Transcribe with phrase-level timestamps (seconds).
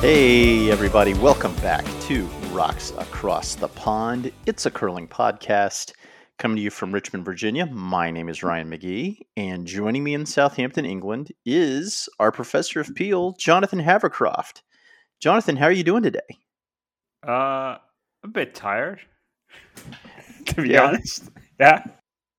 [0.00, 4.32] Hey, everybody, welcome back to Rocks Across the Pond.
[4.46, 5.92] It's a curling podcast
[6.38, 7.66] coming to you from Richmond, Virginia.
[7.66, 12.94] My name is Ryan McGee, and joining me in Southampton, England, is our professor of
[12.94, 14.62] Peel, Jonathan Havercroft.
[15.20, 16.20] Jonathan, how are you doing today?
[17.26, 17.76] Uh,
[18.24, 19.00] a bit tired,
[20.46, 20.84] to be Yeah.
[20.86, 21.28] honest.
[21.58, 21.84] Yeah.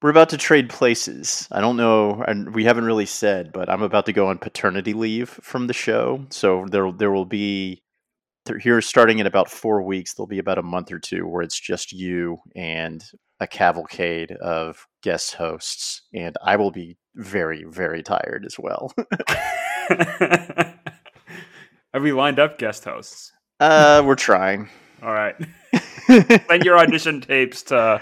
[0.02, 1.48] We're about to trade places.
[1.52, 4.94] I don't know, and we haven't really said, but I'm about to go on paternity
[4.94, 6.26] leave from the show.
[6.30, 7.84] So there, there will be
[8.60, 10.16] here starting in about four weeks.
[10.16, 13.04] There'll be about a month or two where it's just you and
[13.40, 18.92] a cavalcade of guest hosts, and I will be very, very tired as well.
[21.94, 23.32] Have we lined up guest hosts?
[23.60, 24.68] uh, we're trying.
[25.04, 25.36] All right.
[26.08, 28.02] Send your audition tapes to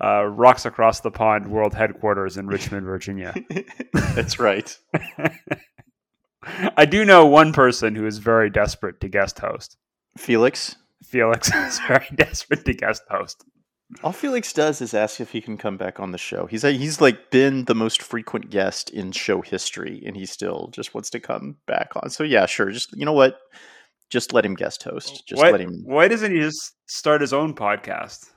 [0.00, 3.34] uh, Rocks Across the Pond World Headquarters in Richmond, Virginia.
[3.92, 4.76] That's right.
[6.76, 9.76] I do know one person who is very desperate to guest host.
[10.16, 10.76] Felix.
[11.04, 13.44] Felix is very desperate to guest host.
[14.04, 16.46] All Felix does is ask if he can come back on the show.
[16.46, 20.94] He's he's like been the most frequent guest in show history, and he still just
[20.94, 22.08] wants to come back on.
[22.08, 22.70] So yeah, sure.
[22.70, 23.38] Just you know what?
[24.08, 25.26] Just let him guest host.
[25.26, 25.82] Just why, let him.
[25.84, 28.30] why doesn't he just start his own podcast?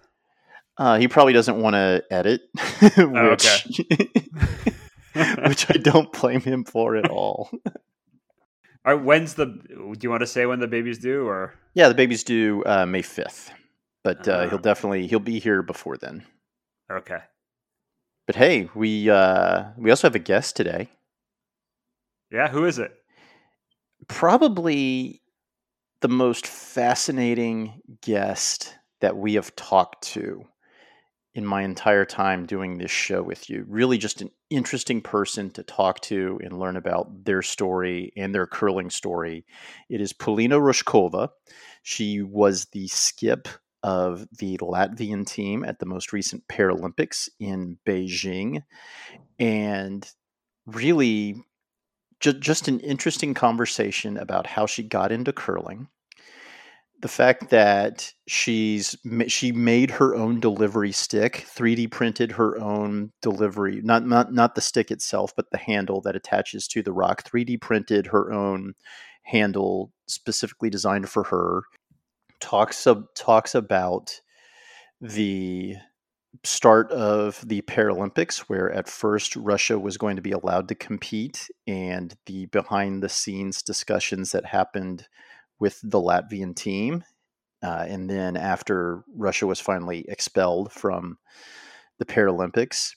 [0.77, 2.41] Uh, he probably doesn't want to edit,
[2.97, 3.81] Oh, which
[5.47, 7.49] which I don't blame him for at all.
[8.85, 9.45] All right, when's the?
[9.45, 12.85] Do you want to say when the baby's due, or yeah, the baby's due uh,
[12.85, 13.51] May fifth,
[14.03, 14.61] but uh, he'll Ah.
[14.61, 16.25] definitely he'll be here before then.
[16.91, 17.19] okay?
[18.27, 20.89] But hey, we uh, we also have a guest today.
[22.31, 22.91] Yeah, who is it?
[24.09, 25.21] probably
[26.01, 30.45] the most fascinating guest that we have talked to
[31.35, 33.65] in my entire time doing this show with you.
[33.67, 38.45] Really, just an interesting person to talk to and learn about their story and their
[38.45, 39.45] curling story.
[39.89, 41.29] It is Polina Rozkova.
[41.81, 43.47] She was the skip
[43.81, 48.63] of the Latvian team at the most recent Paralympics in Beijing.
[49.39, 50.07] And
[50.65, 51.35] really
[52.19, 55.89] ju- just an interesting conversation about how she got into curling.
[57.03, 58.95] The fact that she's
[59.27, 64.61] she made her own delivery stick, 3D printed her own delivery, not not not the
[64.61, 67.25] stick itself, but the handle that attaches to the rock.
[67.25, 68.73] 3D printed her own
[69.23, 71.63] handle specifically designed for her.
[72.39, 74.21] Talks talks about
[75.01, 75.75] the
[76.45, 81.49] start of the Paralympics, where at first Russia was going to be allowed to compete,
[81.67, 85.09] and the behind the scenes discussions that happened
[85.63, 87.05] with the Latvian team.
[87.63, 91.17] Uh, and then after Russia was finally expelled from
[91.99, 92.89] the Paralympics,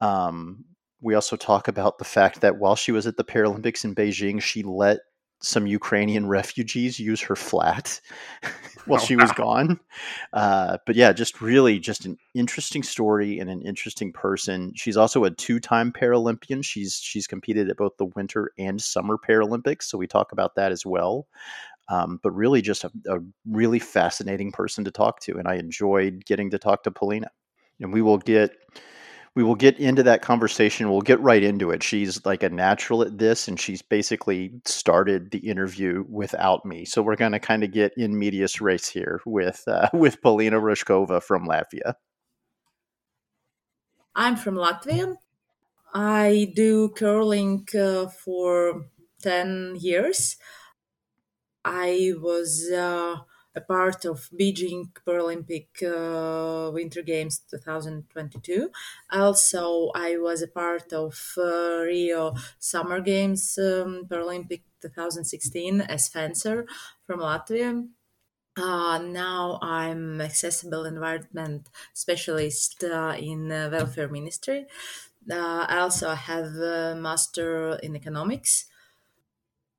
[0.00, 0.64] um,
[1.00, 4.40] we also talk about the fact that while she was at the Paralympics in Beijing,
[4.40, 5.00] she let
[5.42, 8.00] some Ukrainian refugees use her flat
[8.86, 9.34] while Oh, she was wow.
[9.36, 9.80] gone.
[10.32, 14.72] Uh, but yeah, just really just an interesting story and an interesting person.
[14.76, 16.64] She's also a two-time Paralympian.
[16.64, 20.70] She's she's competed at both the Winter and Summer Paralympics, so we talk about that
[20.70, 21.26] as well.
[21.90, 26.24] Um, but really, just a, a really fascinating person to talk to, and I enjoyed
[26.24, 27.30] getting to talk to Polina.
[27.80, 28.52] And we will get
[29.36, 30.90] we will get into that conversation.
[30.90, 31.82] We'll get right into it.
[31.82, 36.84] She's like a natural at this, and she's basically started the interview without me.
[36.84, 40.60] So we're going to kind of get in medias res here with uh, with Polina
[40.60, 41.94] Rozkova from Latvia.
[44.14, 45.16] I'm from Latvia.
[45.94, 48.86] I do curling uh, for
[49.22, 50.36] 10 years.
[51.64, 53.16] I was uh,
[53.54, 58.70] a part of Beijing Paralympic uh, Winter Games 2022.
[59.10, 66.66] Also, I was a part of uh, Rio Summer Games um, Paralympic 2016 as fencer
[67.06, 67.88] from Latvia.
[68.56, 74.66] Uh, now I'm accessible environment specialist uh, in uh, welfare ministry.
[75.30, 78.69] I also have a master in economics.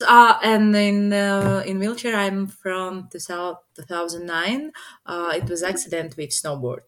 [0.01, 4.71] Uh, and in uh, in wheelchair, I'm from 2000 2009.
[5.05, 6.81] Uh, it was accident with snowboard.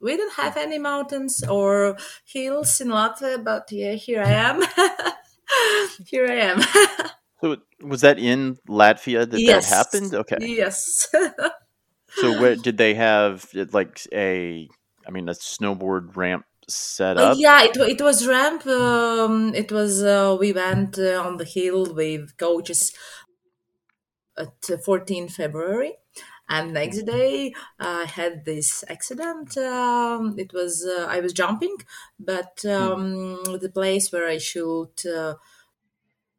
[0.00, 4.62] We don't have any mountains or hills in Latvia, but yeah, here I am.
[6.06, 6.60] here I am.
[7.42, 9.70] So was that in Latvia that Yes.
[9.70, 10.14] that happened?
[10.14, 10.36] Okay.
[10.40, 11.08] yes.
[12.16, 13.48] So, where did they have?
[13.54, 14.68] Like a,
[15.06, 16.44] I mean, a snowboard ramp
[16.74, 17.40] set Uh, up?
[17.44, 18.66] yeah, it it was ramp.
[18.66, 22.92] Um, it was uh, we went uh, on the hill with coaches
[24.36, 25.94] at uh, 14 February,
[26.48, 29.56] and next day I had this accident.
[29.58, 31.76] Um, it was uh, I was jumping,
[32.18, 35.34] but um, the place where I should uh,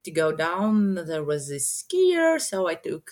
[0.03, 3.11] to go down there was this skier, so I took.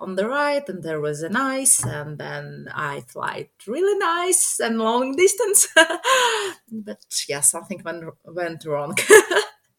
[0.00, 4.78] On the right, and there was an ice, and then I flight really nice and
[4.78, 5.68] long distance.
[6.72, 8.96] but yeah, something went went wrong.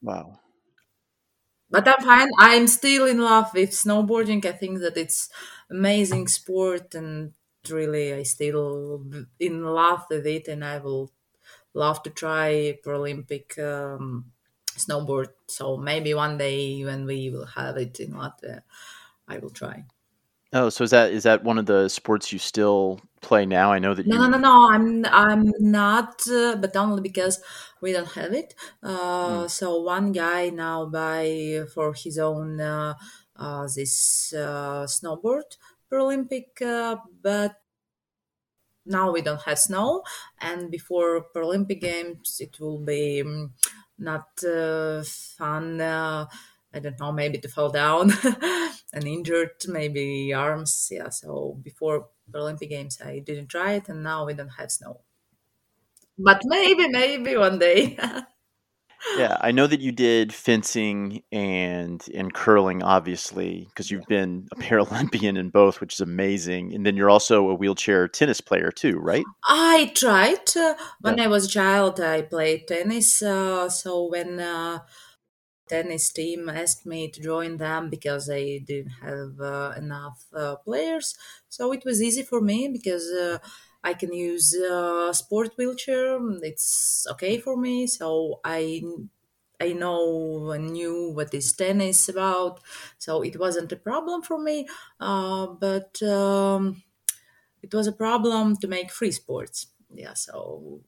[0.04, 0.40] Wow.
[1.70, 2.30] but I'm fine.
[2.40, 4.46] I'm still in love with snowboarding.
[4.46, 5.30] I think that it's
[5.70, 7.34] amazing sport, and
[7.70, 9.06] really, I still
[9.40, 11.12] in love with it, and I will
[11.74, 14.32] love to try Paralympic um,
[14.78, 15.30] snowboard.
[15.48, 18.64] So maybe one day when we will have it in Latvia,
[19.28, 19.86] I will try.
[20.54, 23.72] Oh, so is that is that one of the sports you still play now?
[23.72, 24.28] I know that No, you.
[24.28, 24.70] no, no, no.
[24.72, 27.42] I'm I'm not, uh, but only because
[27.82, 28.56] we don't have it.
[28.82, 32.96] Uh, So one guy now buy for his own uh,
[33.36, 35.58] uh, this uh, snowboard
[35.92, 37.62] Paralympic, uh, but
[38.86, 40.04] now we don't have snow.
[40.40, 43.54] And before Paralympic Games, it will be um,
[43.98, 45.80] not uh, fun.
[45.82, 46.28] Uh,
[46.74, 48.12] I don't know, maybe to fall down
[48.94, 50.90] and injured, maybe arms.
[50.92, 55.02] Yeah, so before Paralympic Games, I didn't try it, and now we don't have snow.
[56.18, 57.98] But maybe, maybe one day.
[59.14, 64.56] Yeah, I know that you did fencing and and curling, obviously, because you've been a
[64.56, 66.74] Paralympian in both, which is amazing.
[66.74, 69.30] And then you're also a wheelchair tennis player too, right?
[69.44, 71.26] I tried uh, when Yeah.
[71.26, 72.00] I was a child.
[72.00, 73.22] I played tennis.
[73.22, 74.80] Uh, so when uh,
[75.74, 81.08] tennis team asked me to join them because they didn't have uh, enough uh, players,
[81.50, 83.40] so it was easy for me because uh,
[83.84, 86.20] I can use uh, sport wheelchair.
[86.52, 87.88] It's okay for me.
[87.88, 88.08] So
[88.44, 88.84] I
[89.60, 92.62] I know and knew what is tennis about,
[92.98, 94.68] so it wasn't a problem for me.
[95.00, 96.84] Uh, but um,
[97.64, 99.68] it was a problem to make free sports.
[99.94, 100.82] Yeah, so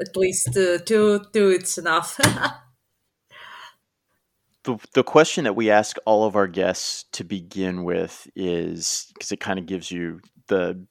[0.00, 2.18] at least uh, two, two, it's enough.
[4.68, 9.32] The the question that we ask all of our guests to begin with is because
[9.32, 10.84] it kind of gives you the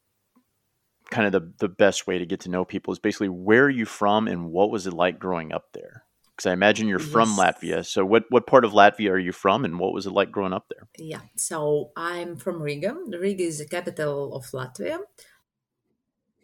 [1.12, 3.70] kind of the the best way to get to know people is basically where are
[3.70, 6.06] you from and what was it like growing up there?
[6.32, 7.86] Because I imagine you're from Latvia.
[7.86, 10.54] So what what part of Latvia are you from and what was it like growing
[10.54, 10.88] up there?
[10.98, 12.98] yeah, so I'm from Riga.
[13.08, 15.02] Riga is the capital of Latvia.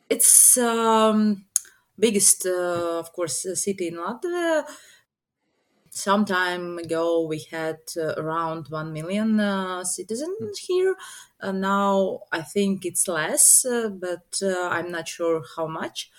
[0.07, 1.45] It's um,
[1.97, 4.65] biggest, uh, of course, uh, city in Latvia.
[5.95, 10.95] Some time ago, we had uh, around 1 million uh, citizens here.
[11.39, 16.09] Uh, now, I think it's less, uh, but uh, I'm not sure how much.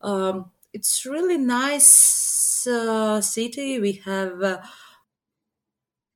[0.00, 3.78] Um, it's really nice uh, city.
[3.78, 4.62] We have uh,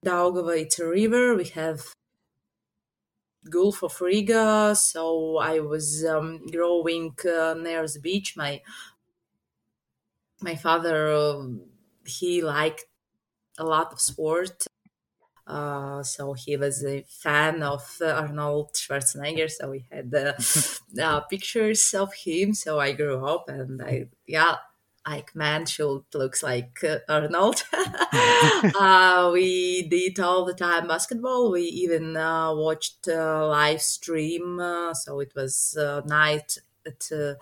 [0.05, 1.37] Daugava, it's a river.
[1.37, 1.95] We have
[3.49, 4.75] Gulf of Riga.
[4.75, 8.37] So I was um, growing uh, near the beach.
[8.37, 8.63] My
[10.41, 11.39] my father
[12.05, 12.85] he liked
[13.59, 14.67] a lot of sport.
[15.47, 19.51] Uh, so he was a fan of uh, Arnold Schwarzenegger.
[19.51, 20.33] So we had uh,
[21.03, 22.53] uh, pictures of him.
[22.55, 24.57] So I grew up and I, yeah,
[25.07, 27.63] like man should looks like uh, Arnold.
[28.75, 31.53] uh, we did all the time basketball.
[31.53, 34.59] We even uh, watched uh, live stream.
[34.59, 37.35] Uh, so it was uh, night at uh,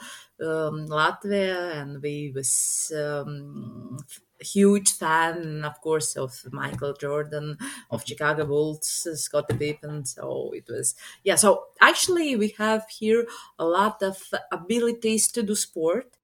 [0.45, 3.99] um, Latvia, and we was um,
[4.45, 7.59] huge fan, of course, of Michael Jordan,
[7.91, 10.05] of Chicago Bulls, uh, Scottie Pippen.
[10.05, 11.37] So it was, yeah.
[11.37, 13.27] So actually, we have here
[13.59, 14.23] a lot of
[14.53, 16.17] abilities to do sport,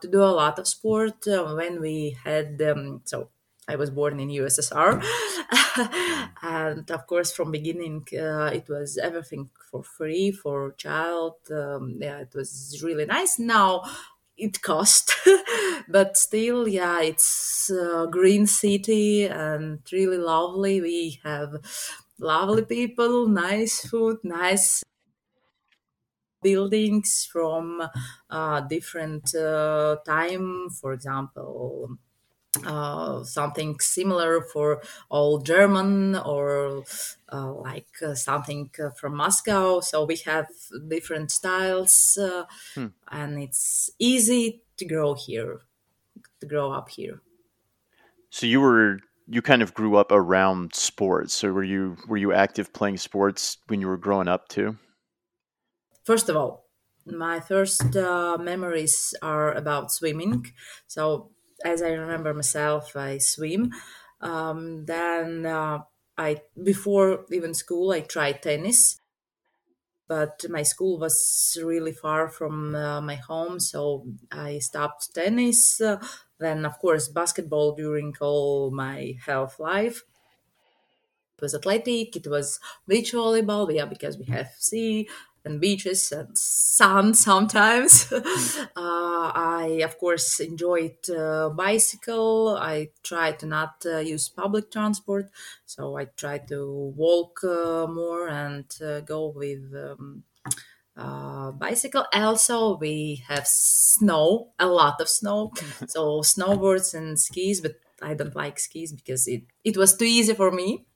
[0.00, 1.26] to do a lot of sport.
[1.26, 3.28] Uh, when we had, um, so
[3.68, 5.02] I was born in USSR,
[6.42, 11.34] and of course, from beginning, uh, it was everything for free for child.
[11.50, 13.38] Um, yeah, it was really nice.
[13.38, 13.82] Now
[14.36, 15.12] it cost.
[15.88, 20.80] But still yeah it's a green city and really lovely.
[20.80, 21.54] We have
[22.18, 24.82] lovely people nice food nice
[26.42, 27.82] buildings from
[28.30, 30.70] uh, different uh, time.
[30.70, 31.98] For example
[32.64, 36.84] uh, something similar for all German or
[37.32, 39.80] uh, like uh, something uh, from Moscow.
[39.80, 40.48] So we have
[40.88, 42.88] different styles, uh, Hmm.
[43.10, 45.62] and it's easy to grow here,
[46.40, 47.22] to grow up here.
[48.30, 51.34] So you were you kind of grew up around sports.
[51.34, 54.78] So were you were you active playing sports when you were growing up too?
[56.04, 56.68] first of all,
[57.04, 60.46] my first uh, memories are about swimming.
[60.86, 61.32] So,
[61.72, 63.72] as I remember myself, I swim.
[64.20, 65.80] Um, then uh,
[66.16, 69.00] I, before even school, I tried tennis,
[70.08, 75.80] but my school was really far from uh, my home, so I stopped tennis.
[75.80, 76.00] Uh,
[76.38, 80.04] then, of course, basketball during all my health life.
[81.38, 82.58] It was athletic, it was
[82.88, 85.08] beach volleyball, yeah, because we have sea
[85.46, 88.12] and beaches and sun sometimes.
[88.12, 88.20] uh,
[88.76, 92.56] I, of course, enjoyed uh, bicycle.
[92.60, 95.30] I try to not uh, use public transport,
[95.64, 99.72] so I try to walk uh, more and uh, go with.
[99.74, 100.24] Um,
[100.96, 102.06] uh, bicycle.
[102.12, 105.52] Also, we have snow, a lot of snow.
[105.86, 110.34] so snowboards and skis, but I don't like skis because it, it was too easy
[110.34, 110.86] for me.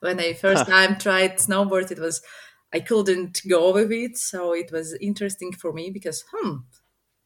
[0.00, 2.22] When I first time tried snowboard, it was
[2.72, 4.16] I couldn't go with it.
[4.18, 6.58] So it was interesting for me because, hmm,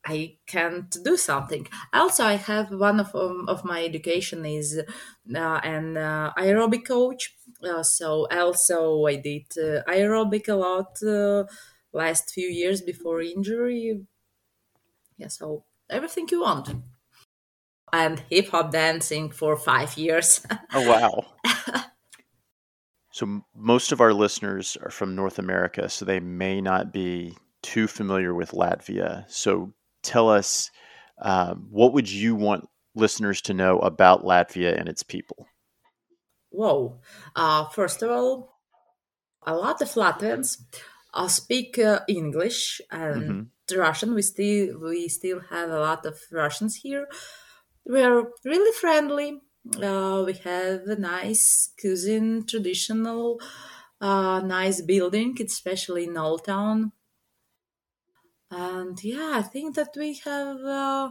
[0.05, 1.67] I can't do something.
[1.93, 7.37] Also, I have one of um, of my education is uh, an uh, aerobic coach.
[7.63, 11.45] Uh, so also I did uh, aerobic a lot uh,
[11.93, 14.07] last few years before injury.
[15.19, 16.71] Yeah, so everything you want.
[17.93, 20.47] And hip hop dancing for five years.
[20.73, 21.25] oh wow!
[23.17, 27.87] So most of our listeners are from North America, so they may not be too
[27.87, 29.25] familiar with Latvia.
[29.27, 30.71] So tell us,
[31.23, 35.47] um, what would you want listeners to know about Latvia and its people?
[36.51, 37.01] Whoa!
[37.35, 38.61] Uh, first of all,
[39.47, 40.59] a lot of Latvians
[41.15, 43.23] uh, speak uh, English and
[43.71, 43.81] mm-hmm.
[43.81, 44.13] Russian.
[44.13, 47.09] We still we still have a lot of Russians here.
[47.87, 49.41] We are really friendly
[49.83, 53.41] uh, we have a nice cuisine, traditional,
[54.01, 56.93] uh, nice building, especially in Old Town.
[58.51, 61.11] And yeah, I think that we have uh,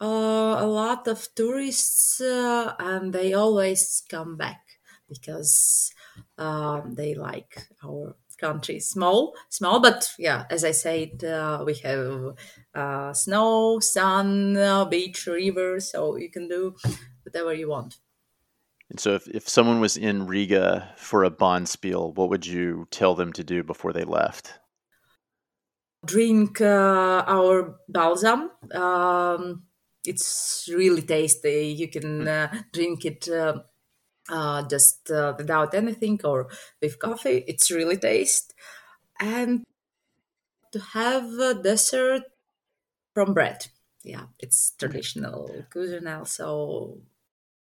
[0.00, 4.62] uh a lot of tourists, uh, and they always come back
[5.08, 5.92] because
[6.38, 8.80] um, they like our country.
[8.80, 12.36] Small, small, but yeah, as I said, uh, we have
[13.16, 16.74] snow, sun, beach, river, so you can do
[17.26, 17.98] whatever you want.
[18.88, 23.14] And so, if, if someone was in Riga for a Bonspiel, what would you tell
[23.14, 24.54] them to do before they left?
[26.04, 28.50] Drink uh, our balsam.
[28.72, 29.64] Um,
[30.04, 31.74] it's really tasty.
[31.76, 32.28] You can hmm.
[32.28, 33.62] uh, drink it uh,
[34.28, 36.48] uh, just uh, without anything or
[36.80, 37.44] with coffee.
[37.48, 38.54] It's really tasty.
[39.18, 39.64] And
[40.72, 42.22] to have a dessert
[43.14, 43.66] from bread.
[44.04, 46.98] Yeah, it's traditional cuisine also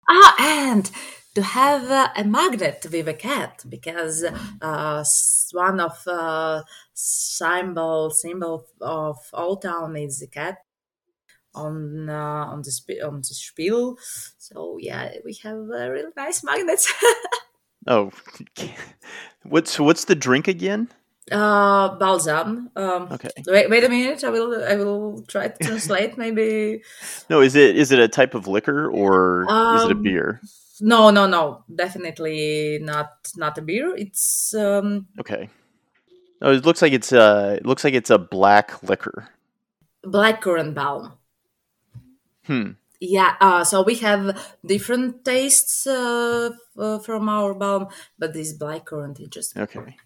[0.09, 0.91] Ah, and
[1.35, 4.25] to have uh, a magnet with a cat because
[4.63, 5.05] uh,
[5.53, 6.63] one of uh,
[6.95, 10.59] symbol symbol of Old Town is a cat
[11.55, 13.99] on uh, on the sp- on the spiel.
[14.39, 16.93] So yeah, we have uh, really nice magnets.
[17.87, 18.11] oh,
[19.43, 20.89] what's what's the drink again?
[21.31, 22.71] Uh balsam.
[22.77, 23.31] Um okay.
[23.47, 24.25] wait wait a minute.
[24.25, 26.19] I will i will try to translate.
[26.19, 26.83] Maybe
[27.31, 30.03] no is it is it a type of liquor or um, is it a um,
[30.03, 30.41] beer?
[30.81, 31.65] no no no.
[31.75, 33.95] Definitely not not a beer.
[33.97, 35.49] It's um okay.
[36.41, 39.29] No it looks like it's uh it looks like it's a black liquor.
[40.03, 41.13] Black currant balm.
[42.45, 42.73] Hmm.
[43.01, 48.87] Yeah uh, so we have different tastes uh, f- from our balm but this black
[48.87, 49.97] currant is just okay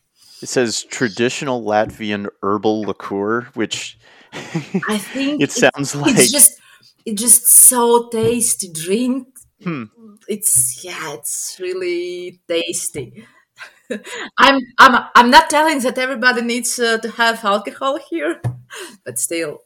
[0.43, 3.99] it says traditional Latvian herbal liqueur, which
[4.33, 6.61] I think it sounds like it's just
[7.07, 9.29] it's just so tasty drink.
[9.63, 9.85] Hmm.
[10.29, 13.25] It's yeah, it's really tasty.
[14.39, 18.41] I'm I'm I'm not telling that everybody needs uh, to have alcohol here,
[19.05, 19.59] but still.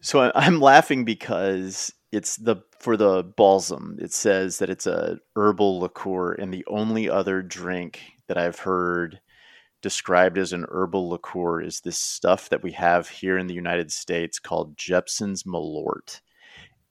[0.00, 3.96] So I'm laughing because it's the for the balsam.
[4.00, 9.20] It says that it's a herbal liqueur, and the only other drink that I've heard
[9.82, 13.92] described as an herbal liqueur is this stuff that we have here in the United
[13.92, 16.20] States called Jeppson's Malort.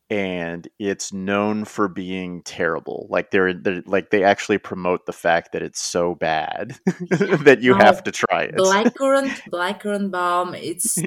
[0.09, 3.07] And it's known for being terrible.
[3.09, 7.73] Like they're, they're like they actually promote the fact that it's so bad that you
[7.75, 8.55] have to try it.
[8.55, 10.53] Blackcurrant, blackcurrant balm.
[10.53, 10.97] It's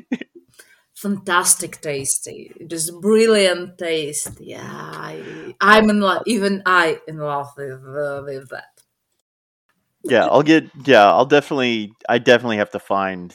[0.95, 4.41] fantastic tasty, just brilliant taste.
[4.41, 6.23] Yeah, I, I'm in love.
[6.27, 8.74] Even I in love with uh, with that
[10.05, 10.71] yeah, I'll get.
[10.85, 11.93] Yeah, I'll definitely.
[12.09, 13.35] I definitely have to find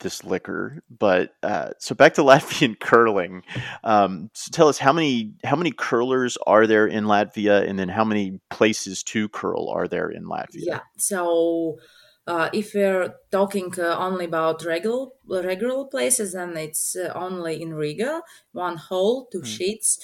[0.00, 0.82] this liquor.
[0.90, 3.42] But uh, so back to Latvian curling.
[3.84, 7.88] Um, so tell us how many how many curlers are there in Latvia, and then
[7.88, 10.64] how many places to curl are there in Latvia?
[10.66, 10.80] Yeah.
[10.98, 11.78] So
[12.26, 17.74] Uh, if we're talking uh, only about regular regular places, then it's uh, only in
[17.74, 19.46] Riga, one hole, two Mm.
[19.46, 19.98] sheets.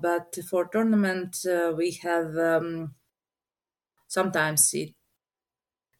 [0.00, 2.94] But for tournament, uh, we have um,
[4.08, 4.94] sometimes it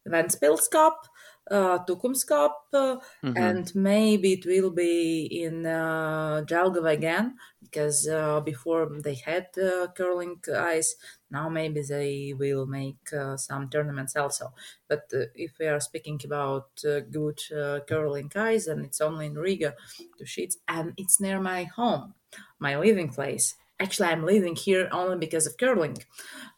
[0.07, 1.07] Ventspils Cup,
[1.50, 3.33] uh, Tukums Cup, uh, Mhm.
[3.35, 9.88] and maybe it will be in uh, Jelgava again because uh, before they had uh,
[9.95, 10.97] curling ice.
[11.31, 14.55] Now maybe they will make uh, some tournaments also.
[14.88, 19.27] But uh, if we are speaking about uh, good uh, curling ice, and it's only
[19.27, 19.75] in Riga,
[20.17, 22.15] two sheets, and it's near my home,
[22.59, 23.57] my living place.
[23.80, 25.99] Actually, I'm living here only because of curling,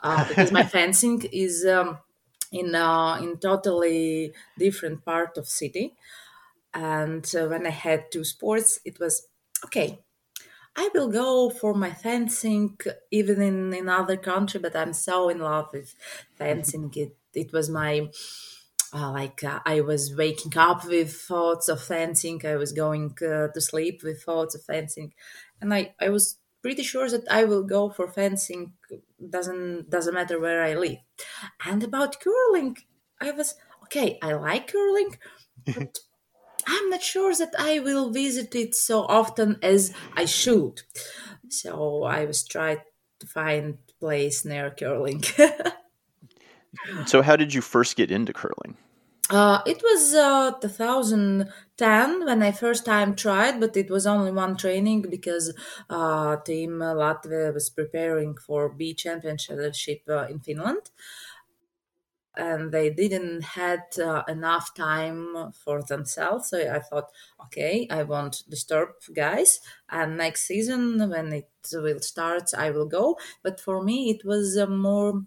[0.02, 1.66] uh, because my fencing is.
[1.66, 1.98] Um,
[2.52, 5.94] in uh, in totally different part of city.
[6.74, 9.26] And uh, when i had two sports it was
[9.64, 10.00] okay
[10.76, 12.78] i will go for my fencing
[13.10, 15.94] even in another country but i'm so in love with
[16.36, 16.92] fencing.
[16.96, 18.10] It, it was my
[18.92, 22.44] uh, like uh, i was waking up with thoughts of fencing.
[22.44, 25.12] I was going uh, to sleep with thoughts of fencing.
[25.60, 28.72] And i i was pretty sure that i will go for fencing
[29.30, 30.98] doesn't doesn't matter where i live
[31.66, 32.76] and about curling,
[33.20, 35.18] I was okay, I like curling,
[35.66, 35.98] but
[36.66, 40.82] I'm not sure that I will visit it so often as I should.
[41.48, 42.78] So I was trying
[43.20, 45.24] to find place near curling.
[47.04, 48.76] So, how did you first get into curling?
[49.30, 54.56] Uh, it was uh, 2010 when I first time tried, but it was only one
[54.56, 55.54] training because
[55.88, 60.90] uh, team Latvia was preparing for B championship uh, in Finland.
[62.36, 67.08] And they didn't had uh, enough time for themselves so i thought
[67.44, 69.58] okay i won't disturb guys
[69.90, 73.18] and next season when it will start i will go.
[73.42, 75.24] But for me it was a more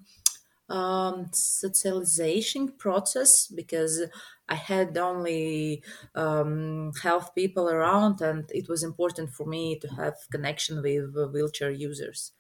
[0.70, 4.02] um, socialization process because
[4.50, 5.84] i had only
[6.16, 11.72] um, health people around and it was important for me to have connection with wheelchair
[11.72, 12.32] users.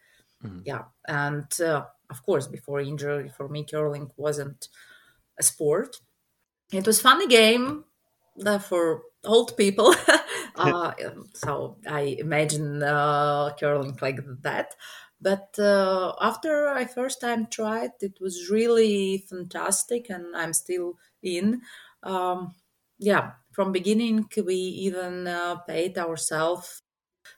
[0.42, 0.64] Mhm.
[0.66, 0.86] yeah.
[1.08, 4.70] And uh, of course before injury for me curling wasn't
[5.40, 5.98] a sport.
[6.72, 7.86] It was funny game
[8.46, 9.94] uh, for old people.
[10.56, 10.94] Uh,
[11.34, 14.76] so i imagine uh, curling like that
[15.24, 21.62] but uh, after i first time tried it was really fantastic and i'm still in
[22.04, 22.56] um,
[23.00, 26.82] yeah from beginning we even uh, paid ourselves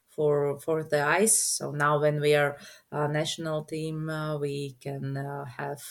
[0.10, 1.40] for for the ice.
[1.58, 2.58] So now when we are
[2.92, 5.82] a national team, uh, we can uh, have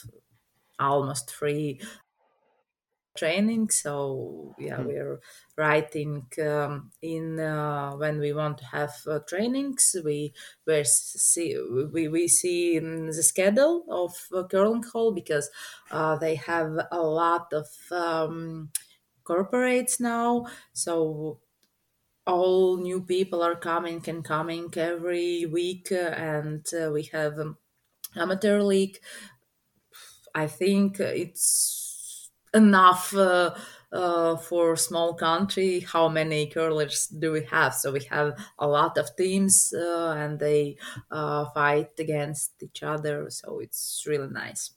[0.79, 1.81] almost free
[3.17, 3.71] training.
[3.71, 4.87] So yeah, Hmm.
[4.87, 5.21] we're
[5.57, 9.95] writing um, in uh, when we want to have uh, trainings.
[10.05, 10.35] We
[10.67, 11.57] we see
[11.93, 15.51] we, we see in the schedule of uh, curling hall because
[15.91, 18.71] uh, they have a lot of um,
[19.25, 20.47] corporates now.
[20.73, 21.41] So
[22.27, 27.59] all new people are coming and coming every week uh, and uh, we have um,
[28.17, 29.01] amateur league
[30.35, 31.84] i think it's
[32.55, 33.55] enough uh,
[33.93, 38.99] uh, for small country how many curlers do we have so we have a lot
[38.99, 40.77] of teams uh, and they
[41.11, 44.73] uh, fight against each other so it's really nice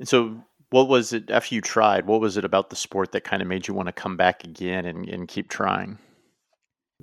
[0.00, 2.06] And so, what was it after you tried?
[2.06, 4.42] What was it about the sport that kind of made you want to come back
[4.44, 5.98] again and, and keep trying?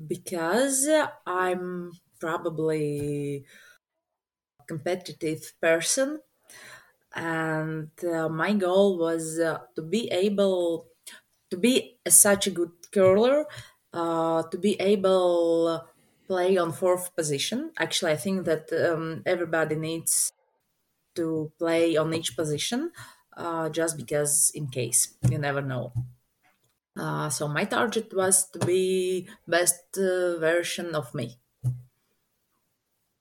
[0.08, 0.88] because
[1.26, 3.46] i'm probably
[4.60, 6.20] a competitive person
[7.18, 10.88] and uh, my goal was uh, to be able
[11.50, 13.46] to be a, such a good curler
[13.94, 15.86] uh, to be able
[16.28, 17.72] play on fourth position.
[17.80, 20.32] Actually i think that um, everybody needs
[21.16, 22.92] to play on each position
[23.36, 25.94] uh, just because in case you never know.
[26.98, 31.38] Uh, so my target was to be best uh, version of me.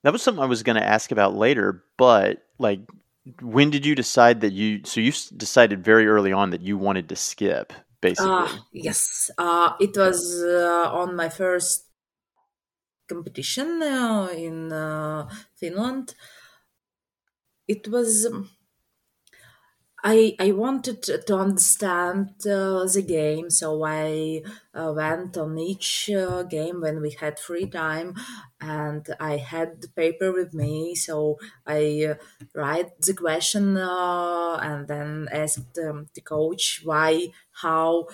[0.03, 2.81] That was something I was going to ask about later, but like,
[3.41, 4.81] when did you decide that you?
[4.85, 8.49] So you decided very early on that you wanted to skip, basically.
[8.49, 9.31] Ah, yes.
[9.37, 11.85] Uh, it was uh, on my first
[13.07, 16.15] competition uh, in uh, Finland.
[17.65, 18.25] It was.
[18.25, 18.49] um,
[20.03, 26.43] I I wanted to understand uh, the game, so I uh, went on each uh,
[26.43, 28.13] game when we had free time,
[28.61, 32.15] and I had the paper with me, so I uh,
[32.53, 38.07] write the question uh, and then asked um, the coach why, how,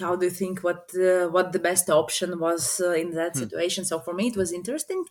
[0.00, 3.44] how do you think what uh, what the best option was uh, in that Hmm.
[3.44, 5.04] situation so for me it was interesting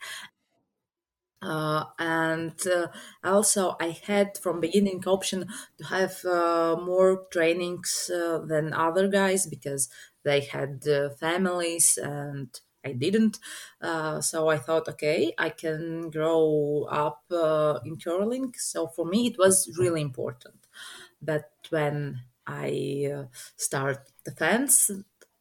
[1.44, 2.88] uh, and uh,
[3.24, 9.46] also i had from beginning option to have uh, more trainings uh, than other guys
[9.48, 9.90] because
[10.24, 13.40] they had uh, families and i didn't.
[13.82, 17.24] Uh, so i thought okay i can grow up
[17.86, 18.54] in curling.
[18.58, 20.68] So for me it was really important.
[21.22, 23.26] But when i
[23.56, 24.92] start the fence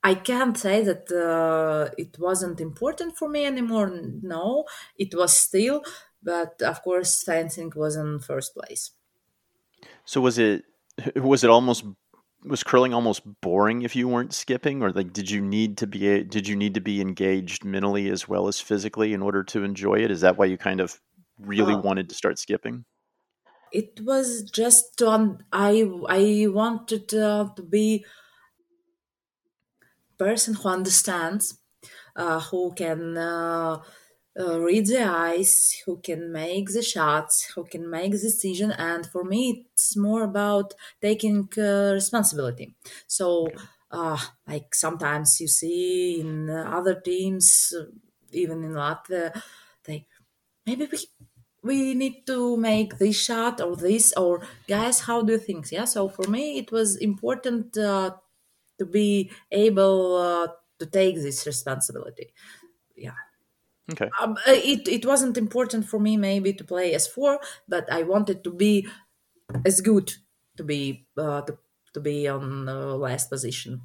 [0.05, 3.89] I can't say that uh, it wasn't important for me anymore.
[4.23, 4.65] No,
[4.97, 5.83] it was still,
[6.23, 8.93] but of course, fencing was in first place.
[10.05, 10.65] So was it
[11.17, 11.85] was it almost
[12.45, 16.23] was curling almost boring if you weren't skipping, or like did you need to be
[16.25, 19.97] did you need to be engaged mentally as well as physically in order to enjoy
[20.03, 20.11] it?
[20.11, 21.01] Is that why you kind of
[21.39, 22.85] really uh, wanted to start skipping?
[23.73, 25.45] It was just on.
[25.53, 28.05] I I wanted uh, to be
[30.25, 31.45] person who understands,
[32.17, 33.75] uh, who can uh,
[34.39, 35.53] uh, read the eyes,
[35.85, 38.73] who can make the shots, who can make the decision.
[38.73, 42.75] And for me, it's more about taking uh, responsibility.
[43.07, 43.49] So,
[43.91, 47.85] uh, like sometimes you see in other teams, uh,
[48.33, 49.43] even in Latvia,
[49.85, 50.07] they
[50.67, 50.99] maybe we
[51.63, 55.85] we need to make this shot or this or guys how do you think yeah
[55.85, 58.11] so for me it was important uh,
[58.83, 60.49] to be able uh,
[60.81, 62.35] to take this responsibility.
[62.97, 63.19] Yeah.
[63.93, 64.11] Okay.
[64.21, 68.03] Um, uh, it it wasn't important for me maybe to play as four, but I
[68.03, 68.89] wanted to be
[69.65, 70.13] as good
[70.57, 71.59] to be uh, to
[71.95, 73.81] to be on the last position.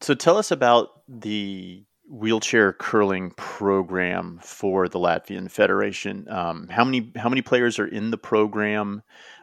[0.00, 6.26] So tell us about the wheelchair curling program for the Latvian Federation.
[6.28, 9.02] Um, how many how many players are in the program?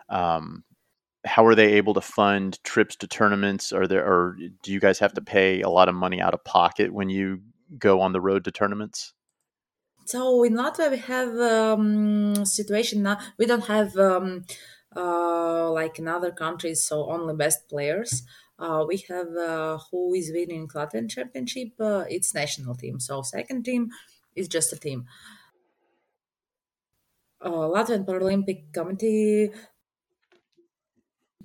[0.10, 0.64] Um,
[1.28, 3.72] how are they able to fund trips to tournaments?
[3.72, 6.44] Are there, or do you guys have to pay a lot of money out of
[6.44, 7.42] pocket when you
[7.78, 9.14] go on the road to tournaments?
[10.06, 13.20] So in Latvia we have um, situation now.
[13.38, 14.46] We don't have um,
[14.96, 18.24] uh, like in other countries, so only best players.
[18.58, 21.70] Uh, we have uh, who is winning Latvian championship.
[21.80, 23.00] Uh, it's national team.
[23.00, 23.90] So second team
[24.36, 25.06] is just a team.
[27.42, 29.52] Uh, Latvian Paralympic Committee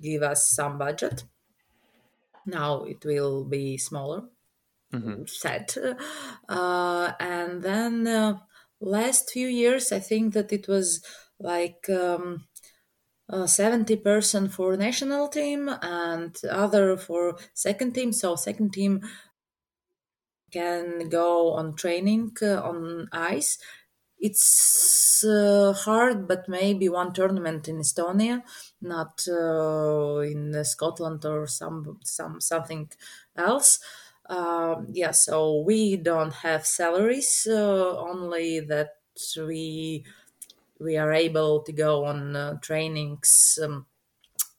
[0.01, 1.23] give us some budget.
[2.45, 4.23] Now it will be smaller,
[4.93, 5.23] mm-hmm.
[5.27, 5.77] set.
[6.49, 8.39] Uh, and then uh,
[8.81, 11.01] last few years, I think that it was
[11.39, 12.45] like um,
[13.29, 18.11] uh, 70% for national team and other for second team.
[18.11, 19.01] So second team
[20.51, 23.57] can go on training uh, on ice
[24.27, 28.43] it's uh, hard, but maybe one tournament in Estonia,
[28.81, 32.89] not uh, in Scotland or some some something
[33.35, 33.79] else.
[34.29, 38.91] Uh, yeah, so we don't have salaries, uh, only that
[39.37, 40.05] we
[40.79, 43.59] we are able to go on uh, trainings.
[43.63, 43.87] Um,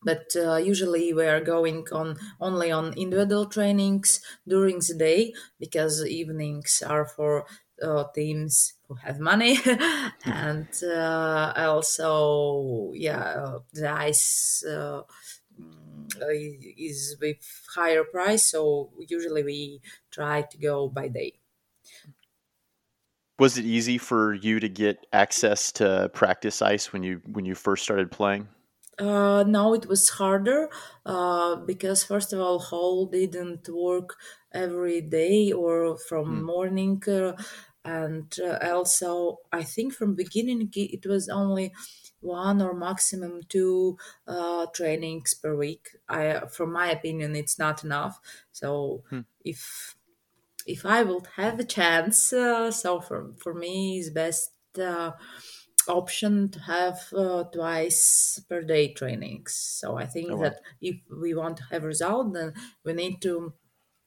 [0.02, 6.04] but uh, usually we are going on only on individual trainings during the day because
[6.06, 7.46] evenings are for
[7.82, 9.58] uh, teams who have money.
[10.24, 15.02] And uh, also yeah the ice uh,
[16.20, 17.36] is with
[17.74, 21.34] higher price so usually we try to go by day.
[23.38, 27.54] Was it easy for you to get access to practice ice when you when you
[27.54, 28.48] first started playing?
[28.98, 30.68] Uh, no, it was harder
[31.04, 34.16] uh, because first of all, hall didn't work
[34.52, 36.42] every day or from mm.
[36.42, 37.32] morning, uh,
[37.84, 41.72] and uh, also I think from beginning it was only
[42.20, 45.90] one or maximum two uh, trainings per week.
[46.08, 48.18] I, from my opinion, it's not enough.
[48.52, 49.24] So mm.
[49.44, 49.96] if
[50.66, 54.52] if I would have a chance, uh, so for for me, it's best
[55.88, 59.54] option to have uh, twice per day trainings.
[59.54, 60.42] So I think oh, wow.
[60.44, 63.52] that if we want to have result, then we need to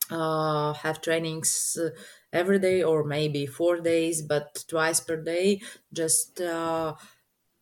[0.09, 1.89] uh, have trainings uh,
[2.37, 5.61] every day or maybe four days, but twice per day,
[5.93, 6.95] just uh,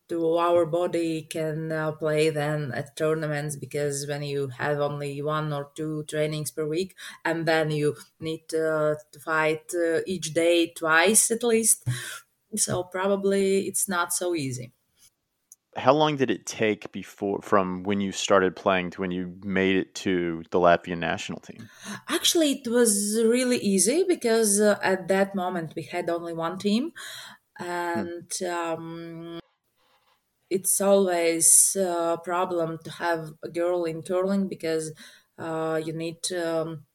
[0.10, 5.52] to our body can uh, play then at tournaments because when you have only one
[5.52, 10.68] or two trainings per week and then you need uh, to fight uh, each day
[10.78, 11.88] twice at least
[12.56, 14.75] so probably it's not so easy.
[15.76, 19.76] How long did it take before from when you started playing to when you made
[19.76, 21.70] it to the Latvian national team?
[22.08, 26.92] Actually, it was really easy because uh, at that moment we had only one team,
[27.58, 27.66] hmm.
[27.66, 28.46] and hmm.
[28.46, 29.40] um,
[30.50, 34.94] it's always a problem to have a girl in curling because
[35.38, 36.86] uh, you need um,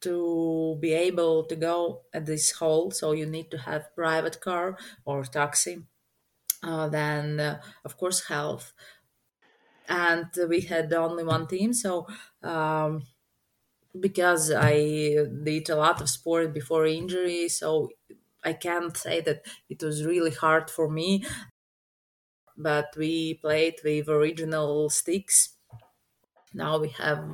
[0.00, 4.76] to be able to go at this hall so you need to have private car
[5.04, 5.82] or taxi
[6.62, 8.72] uh, then uh, of course health.
[9.88, 12.06] And we had only one team so
[12.42, 13.02] um,
[14.00, 14.74] because i
[15.44, 17.90] did a lot of sport before injury so
[18.44, 21.24] i can't say that it was really hard for me.
[22.56, 25.56] But we played with original sticks.
[26.54, 27.24] Now we have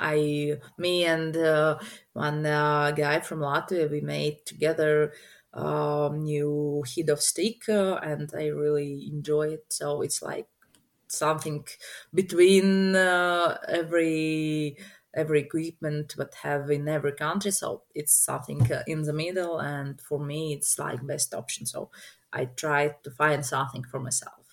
[0.00, 1.78] i me and uh,
[2.14, 5.12] one uh, guy from latvia we made together
[5.56, 9.66] um, new head of stick uh, and i really enjoy it.
[9.70, 10.48] So it's like
[11.08, 11.66] something
[12.14, 14.76] between uh, every
[15.14, 17.50] every equipment but have in every country.
[17.52, 21.66] So it's something uh, in the middle and for me it's like best option.
[21.66, 21.90] So
[22.32, 24.45] i try to find something for myself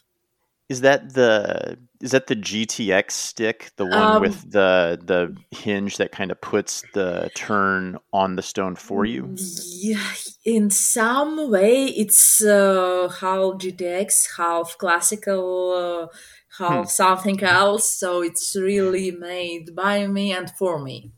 [0.69, 5.97] Is that the is that the GTX stick, the one um, with the the hinge
[5.97, 9.35] that kind of puts the turn on the stone for you?
[9.37, 10.11] yeah,
[10.45, 16.17] in some way it's uh, half GTX, half classical, uh,
[16.57, 16.63] Hmm.
[16.63, 17.97] half something else.
[17.97, 21.11] So it's really made by me and for me.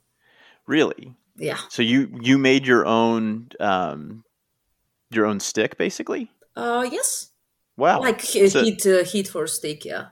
[0.65, 1.13] Really?
[1.37, 1.59] Yeah.
[1.69, 4.23] So you you made your own um,
[5.11, 6.31] your own stick, basically?
[6.55, 7.31] Uh, yes.
[7.77, 8.01] Wow.
[8.01, 9.85] Like he- So- heat, uh, heat for stick.
[9.85, 10.07] Yeah.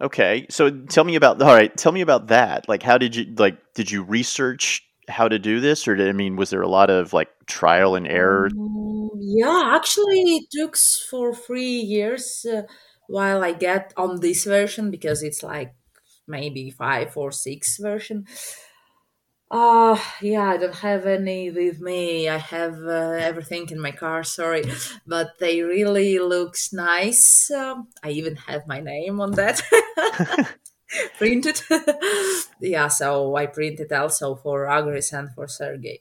[0.00, 1.74] Okay, so tell me about all right.
[1.76, 2.68] Tell me about that.
[2.68, 3.56] Like, how did you like?
[3.74, 6.90] Did you research how to do this, or did, I mean, was there a lot
[6.90, 8.50] of like trial and error?
[8.50, 12.62] Mm, yeah, actually, it took for three years uh,
[13.06, 15.74] while I get on this version because it's like
[16.26, 18.26] maybe five or six version.
[19.56, 22.28] Uh, yeah, I don't have any with me.
[22.28, 24.64] I have uh, everything in my car, sorry,
[25.06, 27.50] but they really looks nice.
[27.52, 29.62] Um, I even have my name on that
[31.18, 31.60] printed.
[32.60, 36.00] yeah, so I printed also for Agris and for Sergey.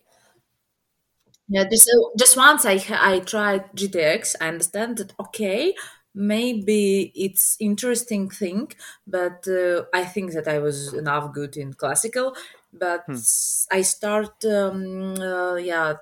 [1.47, 4.35] Yeah, just uh, just once I I tried GTX.
[4.41, 5.75] I understand that okay,
[6.15, 8.71] maybe it's interesting thing,
[9.05, 12.35] but uh, I think that I was enough good in classical.
[12.73, 13.15] But Hmm.
[13.71, 15.95] I start um, uh, yeah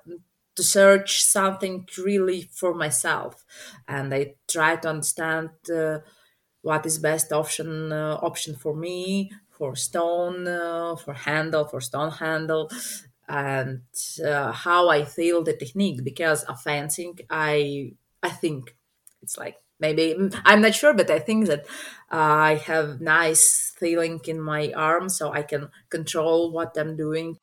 [0.55, 3.45] to search something really for myself,
[3.87, 5.99] and I try to understand uh,
[6.61, 12.11] what is best option uh, option for me for stone uh, for handle for stone
[12.11, 12.69] handle
[13.27, 13.81] and
[14.25, 18.75] uh, how I feel the technique because of fencing, I I think
[19.21, 21.65] it's like maybe mm, I'm not sure, but I think that
[22.11, 22.15] uh,
[22.51, 27.37] I have nice feeling in my arm, so I can control what I'm doing.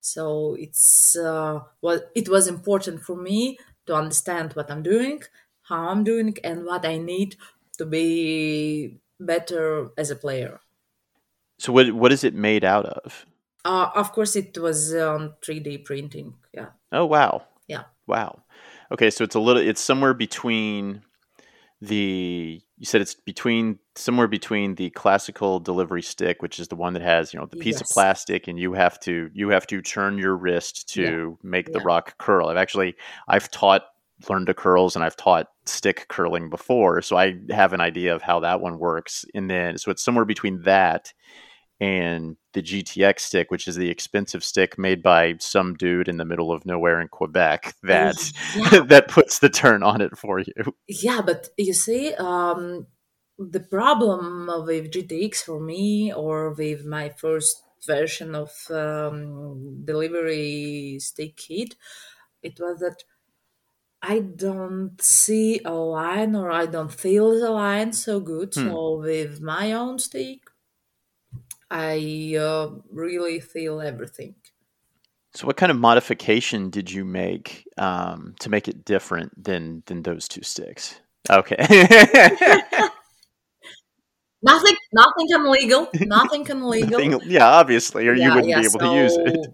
[0.00, 5.22] So it's uh, well, it was important for me to understand what I'm doing,
[5.62, 7.36] how I'm doing, and what I need
[7.78, 10.60] to be better as a player.
[11.58, 13.26] So what what is it made out of?
[13.64, 16.34] Uh, of course, it was on 3D printing.
[16.52, 17.84] Yeah, Oh wow, yeah.
[18.06, 18.42] wow.
[18.92, 19.62] Okay, so it's a little.
[19.62, 21.02] It's somewhere between
[21.86, 22.60] the.
[22.76, 27.02] You said it's between somewhere between the classical delivery stick, which is the one that
[27.02, 30.18] has you know the piece of plastic, and you have to you have to turn
[30.18, 31.84] your wrist to make the yeah.
[31.84, 32.48] rock curl.
[32.48, 32.94] I've actually
[33.28, 33.84] I've taught
[34.28, 38.22] learned to curls and I've taught stick curling before, so I have an idea of
[38.22, 39.24] how that one works.
[39.34, 41.12] And then so it's somewhere between that
[41.84, 46.24] and the GTX stick, which is the expensive stick made by some dude in the
[46.24, 48.16] middle of nowhere in Quebec that
[48.56, 48.80] Yeah.
[48.92, 50.74] that puts the turn on it for you.
[50.88, 52.86] Yeah, but you see, um,
[53.38, 61.38] the problem with GTX for me, or with my first version of um, delivery stick
[61.38, 61.76] heat,
[62.42, 63.04] it was that
[64.00, 68.54] I don't see a line or I don't feel the line so good.
[68.54, 68.68] Hmm.
[68.68, 70.40] So with my own stick,
[71.70, 74.34] I uh, really feel everything.
[75.34, 80.02] So, what kind of modification did you make um, to make it different than than
[80.02, 81.00] those two sticks?
[81.30, 81.56] Okay.
[84.44, 85.88] Nothing, nothing illegal.
[86.00, 87.00] Nothing illegal.
[87.08, 89.46] Nothing- yeah, obviously, or you wouldn't yeah, be able to use it.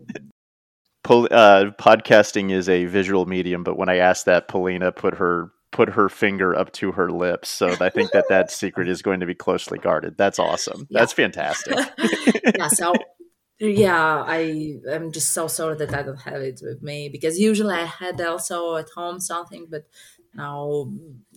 [1.05, 5.53] Pol- uh, podcasting is a visual medium, but when I asked that, Polina put her
[5.73, 7.49] put her finger up to her lips.
[7.49, 10.17] So I think that that secret is going to be closely guarded.
[10.17, 10.87] That's awesome.
[10.91, 11.01] Yeah.
[11.01, 11.79] That's fantastic.
[12.59, 12.93] yeah so
[13.61, 17.75] yeah i i'm just so sorry that i don't have it with me because usually
[17.75, 19.85] i had also at home something but
[20.35, 20.91] now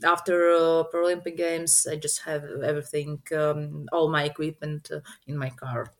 [0.06, 5.50] after uh, paralympic games i just have everything um, all my equipment uh, in my
[5.50, 5.92] car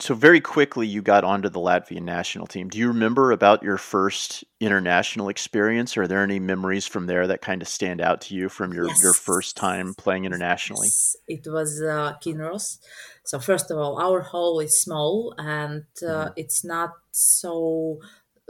[0.00, 2.68] So very quickly, you got onto the Latvian national team.
[2.68, 5.94] Do you remember about your first international experience?
[5.98, 8.88] Are there any memories from there that kind of stand out to you from your,
[9.02, 10.86] your first time playing internationally?
[10.86, 12.78] Yes, it was uh, Kinross.
[13.24, 18.00] So first of all, our hall is small and uh, it's not so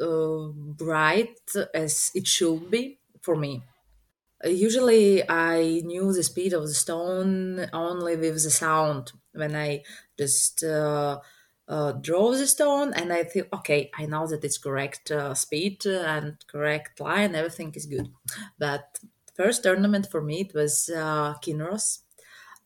[0.01, 1.37] uh, bright
[1.75, 3.65] as it should be for me.
[4.45, 9.83] usually I knew the speed of the stone only with the sound when I
[10.17, 11.19] just uh,
[11.71, 13.91] uh, draw the stone and I think, okay.
[13.99, 17.35] I know that it's correct uh, speed and correct line.
[17.37, 18.09] Everything is good.
[18.59, 19.01] But
[19.35, 22.01] first tournament for me it was uh, Kinross,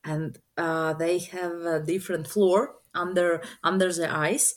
[0.04, 4.54] and uh, they have a different floor under under the ice,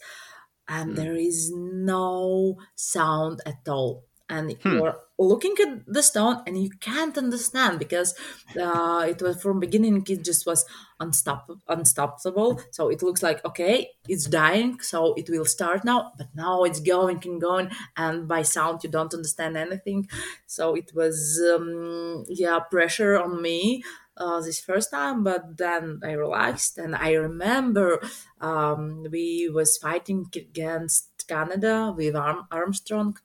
[0.67, 0.97] and Hmm.
[0.97, 4.05] there is no sound at all.
[4.29, 4.81] And Hmm.
[4.81, 8.13] you're looking at the stone and you can't understand because
[8.59, 10.65] uh, it was from beginning it just was
[10.99, 12.59] unstoppable unstoppable.
[12.71, 16.79] So it looks like okay it's dying so it will start now but now it's
[16.79, 20.07] going and going and by sound you don't understand anything.
[20.45, 23.83] So it was um, yeah pressure on me
[24.17, 28.01] uh, this first time but then i relaxed and i remember
[28.41, 33.15] um, we was fighting against canada with Arm- armstrong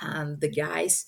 [0.00, 1.06] and the guys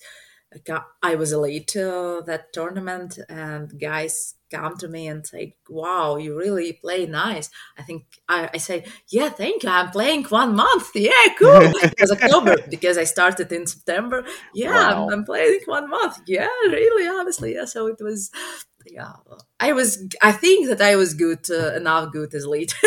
[1.01, 6.37] i was elite uh, that tournament and guys come to me and say wow you
[6.37, 7.49] really play nice.
[7.77, 10.89] I think i, I say yeah thank you i'm playing one month.
[10.95, 11.71] Yeah cool.
[11.81, 14.25] Because october because i started in september.
[14.53, 15.07] Yeah Wow.
[15.07, 16.19] I'm, I'm playing one month.
[16.27, 17.53] Yeah really honestly.
[17.53, 18.29] Yeah so it was
[18.85, 19.13] yeah.
[19.59, 22.73] I was i think that i was good uh, enough good as lead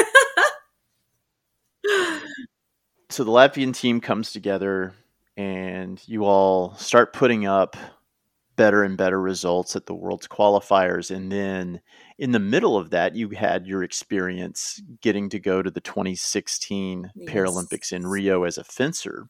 [3.11, 4.93] So the Latvian team comes together
[5.37, 7.77] and you all start putting up
[8.57, 11.81] better and better results at the world's qualifiers and then
[12.19, 17.11] in the middle of that you had your experience getting to go to the 2016
[17.27, 19.27] Paralympics in Rio as a fencer.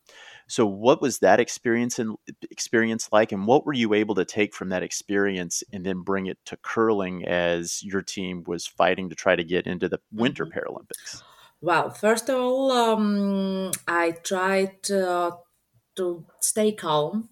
[0.46, 2.16] So what was that experience and
[2.50, 6.26] experience like and what were you able to take from that experience and then bring
[6.26, 10.44] it to curling as your team was fighting to try to get into the winter
[10.44, 10.52] Mhm.
[10.52, 11.22] Paralympics?
[11.62, 15.30] Well, first of all, um, I tried uh,
[15.96, 17.30] to stay calm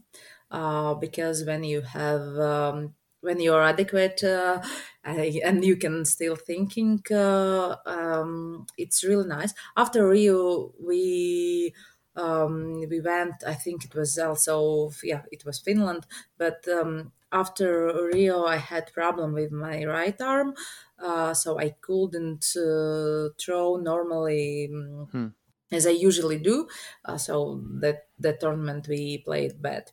[0.51, 4.61] uh, because when you have um, when you're adequate uh,
[5.05, 9.55] and you can still thinking, uh, um, it's really nice.
[9.77, 11.73] After Rio, we
[12.17, 13.43] um, we went.
[13.47, 16.07] I think it was also yeah, it was Finland.
[16.37, 20.55] But um, after Rio, I had problem with my right arm,
[20.99, 25.27] uh, so I couldn't uh, throw normally mm, Hmm.
[25.73, 26.69] As I usually do.
[27.05, 29.93] Uh, so that the tournament we played bad.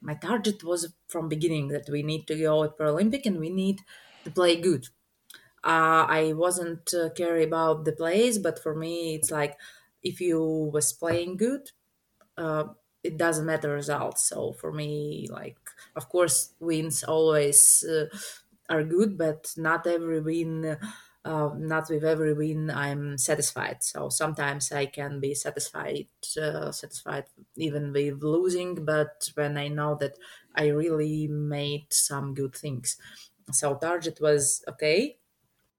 [0.00, 3.80] My target was from beginning that we need to go at Paralympic and we need
[4.24, 4.86] to play good.
[5.64, 9.58] Uh, I wasn't uh, care about the plays, but for me it's like
[10.02, 10.40] if you
[10.74, 11.72] was playing good,
[12.38, 14.28] uh, it doesn't matter results.
[14.28, 15.58] So for me, like
[15.96, 18.06] of course wins always uh,
[18.70, 20.78] are good, but not every win,
[21.24, 23.82] uh, not with every win I'm satisfied.
[23.82, 26.08] So sometimes I can be satisfied,
[26.40, 27.24] uh, satisfied
[27.56, 30.18] even with losing, but when I know that
[30.54, 32.96] I really made some good things.
[33.52, 35.18] So target was okay,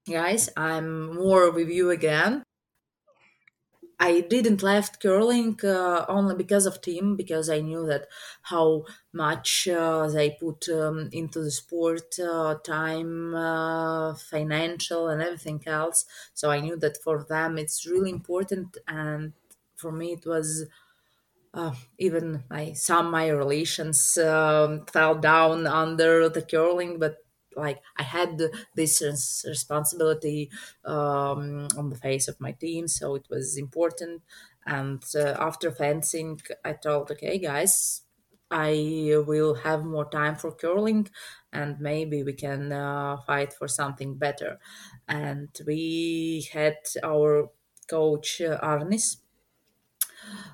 [0.08, 0.50] guys.
[0.56, 2.44] I'm more with you again.
[4.08, 8.08] I didn't left curling uh, only because of team because I knew that
[8.42, 15.62] how much uh, they put um, into the sport uh, time uh, financial and everything
[15.66, 16.04] else.
[16.34, 19.34] So I knew that for them it's really important and
[19.76, 20.66] for me it was
[21.54, 27.21] uh, even my some my relations um, fell down under the curling but
[27.56, 28.40] like i had
[28.74, 29.02] this
[29.46, 30.50] responsibility
[30.84, 34.22] um, on the face of my team so it was important.
[34.64, 38.02] And uh, after fencing i told okay guys
[38.50, 41.08] i will have more time for curling
[41.52, 44.58] and maybe we can uh, fight for something better.
[45.08, 47.50] And we had our
[47.88, 49.18] coach uh, arnis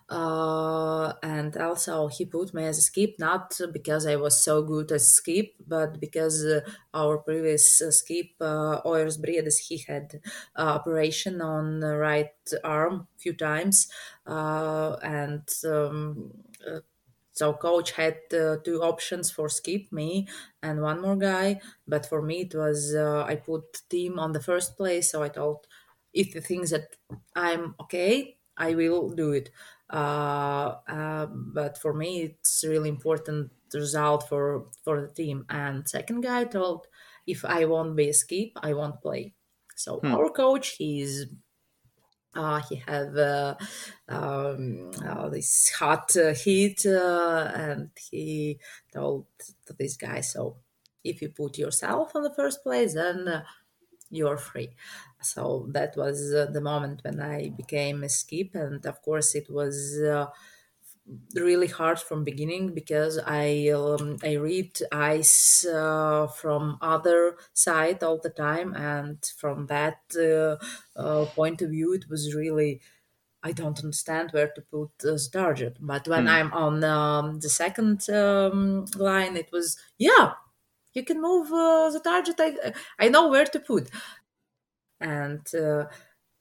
[0.09, 4.91] uh, and also he put me as a skip not because I was so good
[4.93, 6.61] at skip, but because uh,
[6.95, 10.21] our previous uh, skip, uh, Ojars Briedis, he had
[10.57, 12.33] uh, operation on right
[12.65, 13.89] arm few times,
[14.27, 16.33] uh, and um,
[16.67, 16.81] uh,
[17.33, 20.27] so coach had two options for skip me
[20.63, 24.77] and one more guy, but for me it was I put team on the first
[24.77, 25.67] place, so I told
[26.13, 26.97] if the things that
[27.37, 29.51] I'm okay, I will do it.
[29.91, 35.47] Uh, uh, but for me it's really important result for for the team.
[35.49, 36.87] And second guy told
[37.27, 39.35] if i won't be a skip i won't play.
[39.77, 40.17] So Hmm.
[40.17, 41.27] our coach he's
[42.35, 43.57] uh, he have uh,
[44.09, 48.59] um, uh, this hot uh, heat uh, and he
[48.93, 49.27] told
[49.67, 50.59] to this guy so
[51.05, 53.45] if you put yourself on the first place then uh,
[54.11, 54.75] you're free.
[55.23, 59.51] So that was uh, the moment when I became a skip, and of course, it
[59.51, 60.27] was uh,
[61.35, 68.19] really hard from beginning because I um, I read ice uh, from other side all
[68.19, 70.57] the time, and from that uh,
[70.99, 72.81] uh, point of view, it was really
[73.43, 75.79] I don't understand where to put the target.
[75.81, 76.29] But when Hmm.
[76.29, 80.35] I'm on um, the second um, line, it was yeah,
[80.95, 82.37] you can move uh, the target.
[82.39, 83.91] I I know where to put,
[85.01, 85.87] and uh,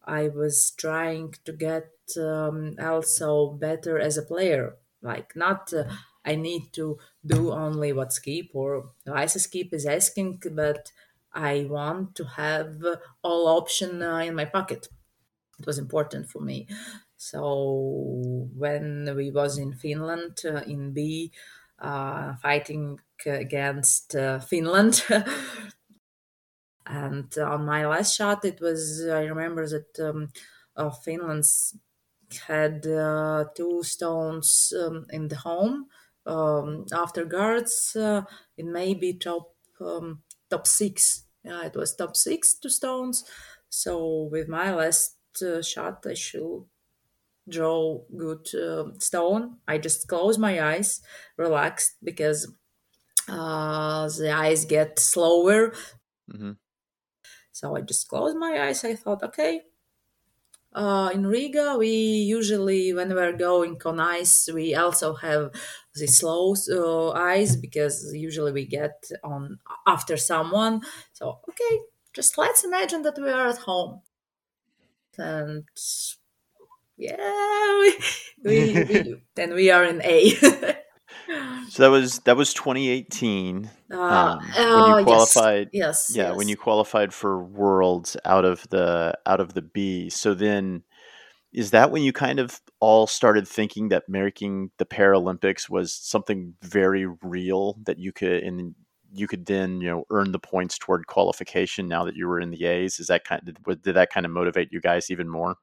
[0.04, 4.78] I was trying to get um, also better as a player.
[5.02, 5.86] Like not uh,
[6.26, 10.92] I need to do only what Skip or Liza Skip is asking, but
[11.34, 12.82] I want to have
[13.22, 14.88] all option uh, in my pocket
[15.60, 16.68] it was important for me
[17.18, 21.32] so when we was in finland uh, in b
[21.80, 25.04] uh, fighting against uh, finland.
[26.86, 30.32] And on my last shot it was i remember that um,
[30.76, 31.78] uh, finland's
[32.48, 35.88] had uh, two stones um, in the home
[36.26, 38.22] um, after guards uh,
[38.58, 41.26] it may be top um, top six.
[41.44, 43.26] Yeah it was top six two stones.
[43.70, 43.94] So
[44.34, 46.66] with my last uh, shot i should
[47.50, 49.58] draw good uh, stone.
[49.68, 51.02] I just close my eyes
[51.38, 52.52] relaxed because
[53.28, 55.74] uh, the eyes get slower
[56.32, 56.54] hmm
[57.52, 59.62] so i just closed my eyes i thought okay
[60.74, 65.52] uh, in Riga, we usually, when we're going on ice, we also have
[65.96, 69.58] the slow uh, ice because usually we get on
[69.88, 70.82] after someone.
[71.14, 71.80] So, okay,
[72.14, 74.02] just let's imagine that we are at home.
[75.18, 75.68] And
[76.98, 77.94] yeah, we,
[78.44, 80.78] we, we then we are in A.
[81.70, 83.70] So that was that was 2018.
[83.92, 84.40] Uh, Um,
[84.72, 86.10] when you qualified, Yes.
[86.10, 86.16] yes.
[86.16, 90.10] yeah, when you qualified for Worlds out of the out of the B.
[90.10, 90.84] So then,
[91.54, 96.56] is that when you kind of all started thinking that making the Paralympics was something
[96.64, 98.76] very real that you could and
[99.14, 102.52] you could then you know earn the points toward qualification now that you were in
[102.52, 103.00] the A's?
[103.00, 105.58] Is that kind of did that kind of motivate you guys even more?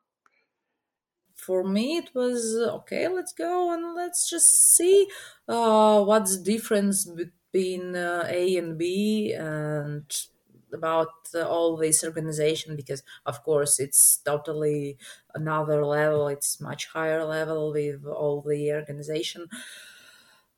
[1.46, 5.06] For me it was okay let's go and let's just see
[5.48, 10.26] uh, what's the difference between uh, a and b and
[10.72, 14.98] about uh, all this organization because of course it's totally
[15.34, 16.26] another level.
[16.28, 19.48] It's much higher level with all the organization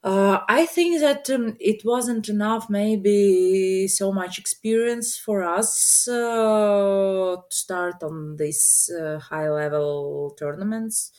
[0.07, 7.37] uh, I think that um, it wasn't enough, maybe so much experience for us uh,
[7.51, 11.13] to start on these uh, high level tournaments.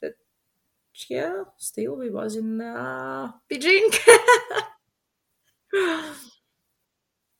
[0.00, 0.14] But
[1.10, 3.94] yeah, still we was in uh, Beijing.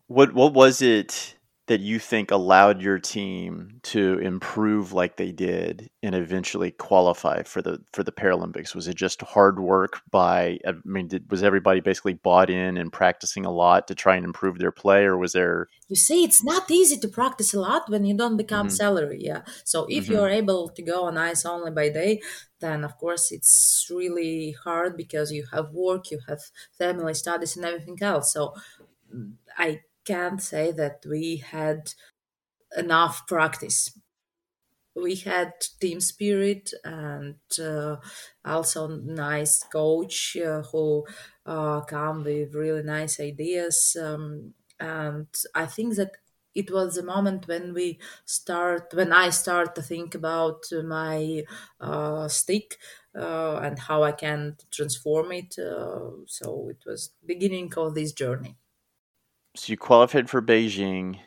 [0.09, 1.38] What what was it
[1.70, 7.62] that you think allowed your team to improve like they did and eventually qualify for
[7.62, 8.74] the for the Paralympics?
[8.74, 12.92] Was it just hard work by I mean did, was everybody basically bought in and
[12.92, 16.42] practicing a lot to try and improve their play or was there you see, it's
[16.44, 18.76] not easy to practice a lot when you don't become Mhm.
[18.82, 19.18] salary.
[19.20, 19.42] Yeah.
[19.64, 20.10] So if Mhm.
[20.10, 22.20] you're able to go on ice only by day,
[22.60, 26.42] then of course it's really hard because you have work, you have
[26.78, 28.32] family studies, and everything else.
[28.32, 28.54] So
[29.14, 31.94] mm, I can't say that we had
[32.76, 33.98] enough practice.
[34.94, 37.96] We had team spirit and uh,
[38.44, 41.07] also nice coach uh, who
[41.46, 43.96] uh, come with really nice ideas.
[44.01, 46.12] Um, and I think that
[46.57, 51.44] it was the moment when we start, when I start to think about my
[51.80, 52.76] uh, stick
[53.16, 55.57] uh, and how I can transform it.
[55.59, 58.57] Uh, so it was beginning of this journey.
[59.55, 61.18] So you qualified for Beijing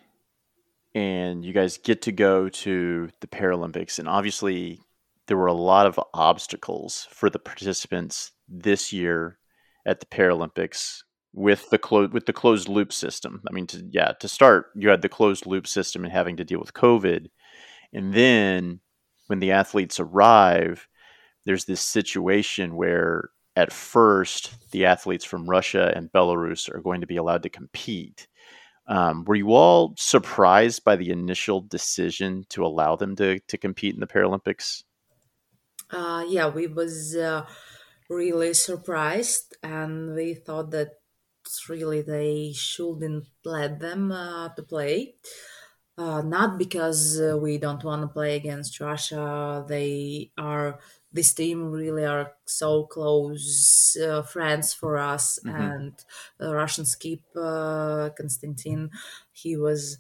[0.96, 4.80] and you guys get to go to the Paralympics and obviously
[5.28, 9.38] there were a lot of obstacles for the participants this year
[9.86, 11.00] at the Paralympics
[11.34, 13.42] with the clo- with the closed loop system.
[13.50, 16.46] I mean to yeah, to start you had the closed loop system and having to
[16.46, 17.28] deal with COVID
[17.94, 18.80] and then
[19.28, 20.88] when the athletes arrive
[21.46, 27.08] there's this situation where at first the athletes from Russia and Belarus are going to
[27.08, 28.28] be allowed to compete
[28.88, 33.94] um, were you all surprised by the initial decision to allow them to, to compete
[33.94, 34.84] in the Paralympics?
[35.90, 37.46] Uh, yeah, we was uh,
[38.10, 41.00] really surprised, and we thought that
[41.70, 45.16] really they shouldn't let them uh, to play.
[45.96, 49.64] Uh, not because uh, we don't want to play against Russia.
[49.68, 50.80] They are
[51.14, 55.40] this team really are so close uh, friends for us.
[55.44, 55.74] Mhm.
[55.78, 55.94] And
[56.40, 58.92] the Russian skip uh, Konstantin,
[59.32, 60.00] he was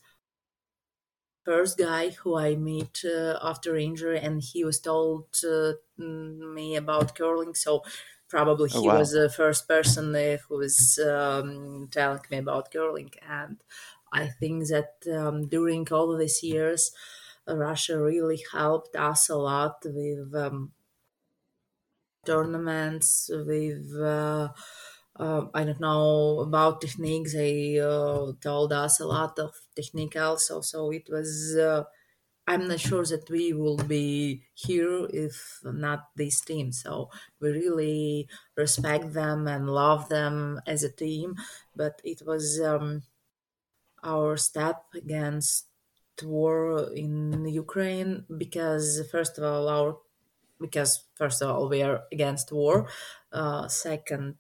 [1.45, 7.15] first guy who I meet uh, after injury, and he was told uh, me about
[7.15, 7.55] curling.
[7.55, 7.83] So
[8.29, 8.99] probably Oh, he wow.
[8.99, 13.63] was the first person uh, who was um, telling me about curling, and
[14.11, 16.91] I think that um, during all these years,
[17.47, 20.73] Russia really helped us a lot with um,
[22.25, 24.49] tournaments, with uh,
[25.15, 27.33] uh, I don't know about techniques.
[27.33, 31.55] They uh, told us a lot of technique also, so it was.
[31.55, 31.83] Uh,
[32.47, 36.73] I'm not sure that we will be here if not this team.
[36.73, 37.09] So
[37.39, 41.35] we really respect them and love them as a team.
[41.75, 43.03] But it was um,
[44.03, 45.67] our step against
[46.21, 49.97] war in Ukraine because first of all our
[50.65, 52.89] because first of all we are against war.
[53.31, 54.37] Uh, second,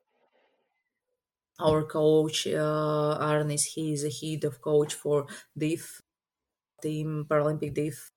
[1.59, 6.01] our coach uh, Arnis, he is a head of coach for DIF
[6.81, 8.11] team Paralympic DIF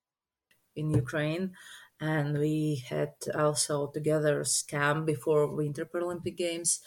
[0.77, 1.55] in Ukraine,
[2.01, 6.81] and we had also together scam before Winter Paralympic Games.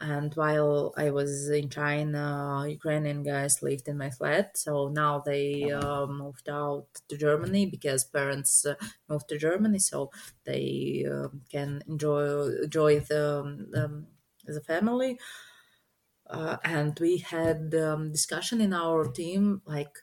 [0.00, 4.56] And while I was in China, Ukrainian guys lived in my flat.
[4.56, 8.74] So now they uh, moved out to Germany because parents uh,
[9.08, 10.10] moved to Germany, so
[10.44, 12.26] they uh, can enjoy
[12.62, 13.24] enjoy the
[13.76, 14.06] um,
[14.46, 15.18] the family.
[16.26, 19.98] Uh, and we had um, discussion in our team like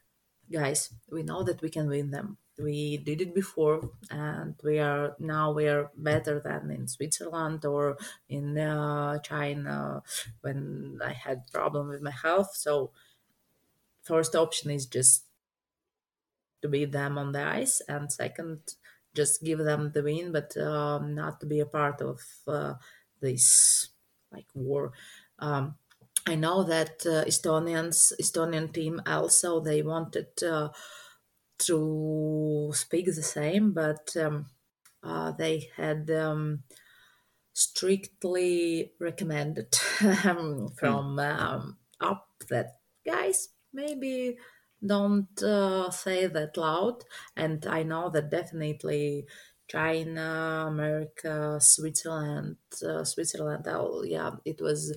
[0.51, 5.15] guys we know that we can win them we did it before and we are
[5.19, 7.97] now we are better than in switzerland or
[8.29, 10.03] in uh, china
[10.41, 12.55] when i had problem with my health.
[12.55, 12.91] So
[14.03, 15.25] first option is just
[16.61, 18.75] to beat them on the ice and second
[19.15, 22.73] just give them the win but um, not to be a part of uh,
[23.19, 23.89] this
[24.31, 24.93] like war.
[25.39, 25.75] Um,
[26.25, 30.69] I know that uh, Estonians, Estonian team also they wanted uh,
[31.67, 34.47] to speak the same, but um,
[35.03, 36.63] uh, they had um,
[37.53, 39.75] strictly recommended
[40.25, 44.37] um, from um, up that guys maybe
[44.85, 47.03] don't uh, say that loud.
[47.35, 49.25] And I know that definitely
[49.67, 53.65] China, America, Switzerland, uh, Switzerland.
[53.67, 54.95] Oh, yeah, it was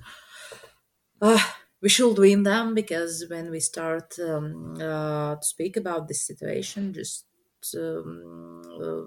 [1.20, 1.42] uh,
[1.84, 6.94] we should win them because when we start um, uh, to speak about this situation,
[6.94, 7.26] just
[7.76, 9.06] um, uh,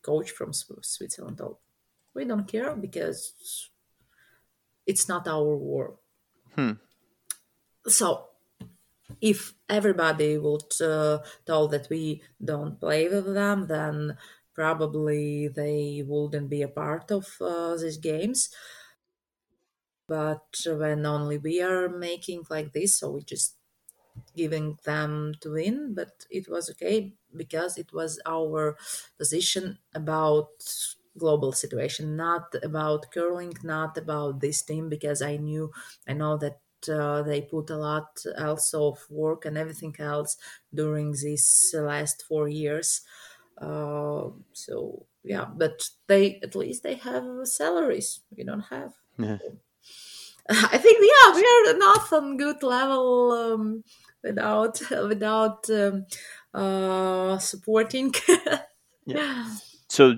[0.00, 1.58] coach from Switzerland told,
[2.14, 3.68] we don't care because
[4.86, 5.98] it's not our war.
[6.54, 6.78] Hmm.
[7.86, 8.28] So
[9.20, 14.16] if everybody would uh, tell that we don't play with them, then
[14.54, 18.48] probably they wouldn't be a part of uh, these games
[20.08, 23.56] but when only we are making like this so we just
[24.34, 25.94] giving them to win.
[25.94, 28.76] But it was okay because it was our
[29.18, 30.50] position about
[31.18, 35.72] global situation not about curling not about this team because i knew
[36.06, 40.36] i know that uh, they put a lot also of work and everything else
[40.74, 43.00] during these last four years.
[43.58, 48.20] Uh, so yeah but they at least they have salaries.
[48.36, 48.94] We don't have.
[49.18, 49.38] Yeah.
[50.50, 53.82] I think yeah, we are not on good level um,
[54.22, 56.06] without without um,
[56.54, 58.14] uh, supporting.
[59.06, 59.54] yeah.
[59.88, 60.14] So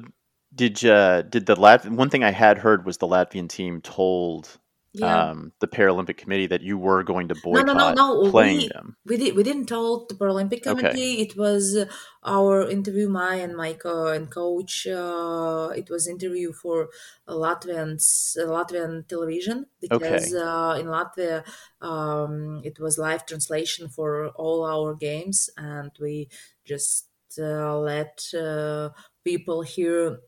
[0.54, 1.90] did uh, did the Lat?
[1.90, 4.58] One thing I had heard was the Latvian team told
[4.92, 5.30] yeah.
[5.30, 8.30] um, the Paralympic Committee that you were going to no, boycott no, no, no.
[8.30, 8.96] playing We, them.
[9.04, 10.74] we did we didn't tell the Paralympic Okay.
[10.74, 11.20] Committee.
[11.22, 11.86] It was uh,
[12.24, 14.86] our interview, my and my co- and coach.
[14.86, 16.88] Uh, it was interview for
[17.26, 21.44] uh, Latvians uh, Latvian television because uh, in Latvia
[21.80, 26.28] um, it was live translation for all our games, and we
[26.64, 27.08] just
[27.38, 28.90] uh, let uh,
[29.24, 30.20] people here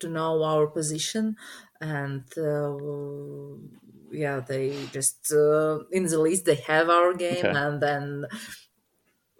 [0.00, 1.36] to know our position
[1.80, 2.76] and uh,
[4.10, 7.56] yeah they just uh, in the list they have our game Okay.
[7.56, 8.26] and then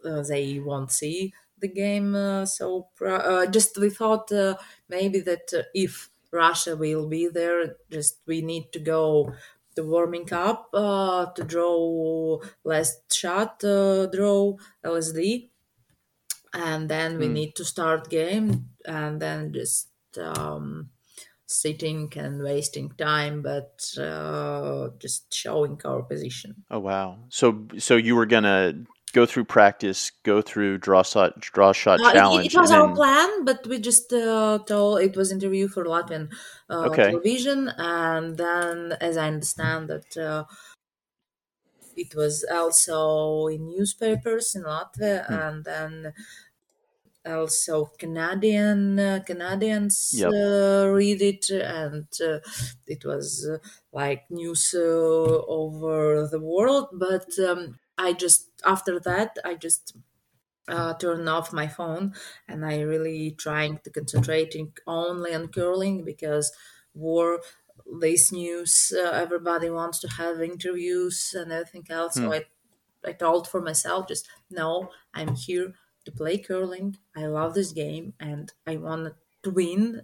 [0.05, 4.57] uh, they won't see the game uh, so uh, just we thought uh,
[4.89, 9.33] maybe that uh, if russia will be there just we need to go
[9.75, 15.51] to warming up uh, to draw last shot uh, draw lsd
[16.53, 17.39] and then we Hmm.
[17.39, 20.91] need to start game and then just um,
[21.47, 27.27] sitting and wasting time but uh, just showing our position Oh wow!
[27.31, 32.13] So so you were gonna go through practice, go through draw shot draw shot Uh,
[32.15, 35.33] it- challenge, it, was and our then plan but we just uh, told it was
[35.33, 36.29] interview for latvian
[36.69, 37.09] uh, Okay.
[37.09, 40.45] television and then as i understand that uh,
[41.97, 45.39] it was also in newspapers in Latvia, Hmm.
[45.49, 46.13] and then
[47.27, 50.35] also Canadian uh, Canadians Yep.
[50.35, 52.41] uh, read it, and uh,
[52.87, 53.59] it was uh,
[53.93, 54.81] like news uh,
[55.49, 56.89] over the world.
[56.93, 59.97] But um, I just after that I just
[60.69, 62.15] uh, turned off my phone,
[62.49, 66.53] and I really trying to concentrating only on curling because
[66.95, 67.41] war.
[68.01, 72.19] This news, uh, everybody wants to have interviews and everything else.
[72.19, 72.33] So Hmm.
[72.33, 72.47] I
[73.05, 75.75] I told for myself just no, I'm here
[76.07, 76.97] to play curling.
[77.17, 80.03] I love this game and I want to win.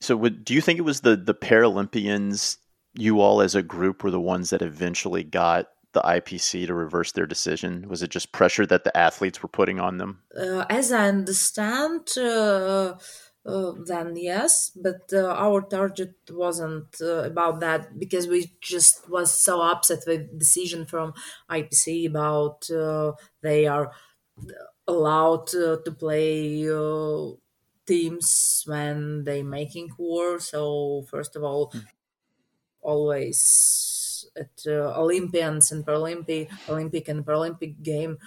[0.00, 2.58] So, would, do you think it was the the Paralympians?
[2.98, 7.12] You all, as a group, were the ones that eventually got the IPC to reverse
[7.12, 7.88] their decision.
[7.88, 10.20] Was it just pressure that the athletes were putting on them?
[10.38, 12.94] Uh, as I understand, uh,
[13.46, 19.30] uh, then yes, but uh, our target wasn't uh, about that because we just was
[19.30, 21.14] so upset with decision from
[21.50, 23.92] IPC about uh, they are
[24.86, 27.36] allowed uh, to play uh,
[27.86, 30.38] teams when they making war.
[30.40, 31.72] So first of all,
[32.80, 38.18] always at uh, Olympians and Paralympic, Olympic and Paralympic game,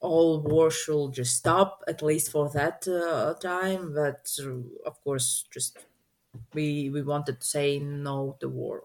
[0.00, 3.94] all war should just stop at least for that uh, time.
[3.94, 4.28] But
[4.86, 5.78] of course, just
[6.54, 8.84] we we wanted to say no to war.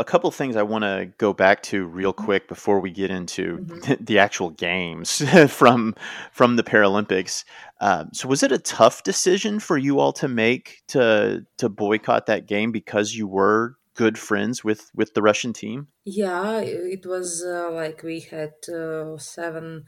[0.00, 3.58] A couple things I want to go back to real quick before we get into
[3.58, 3.96] Mhm.
[4.06, 5.94] the actual games from
[6.32, 7.44] from the Paralympics.
[7.80, 12.26] Um, so, was it a tough decision for you all to make to to boycott
[12.26, 15.88] that game because you were good friends with with the Russian team?
[16.04, 19.84] Yeah, it was uh, like we had uh, seven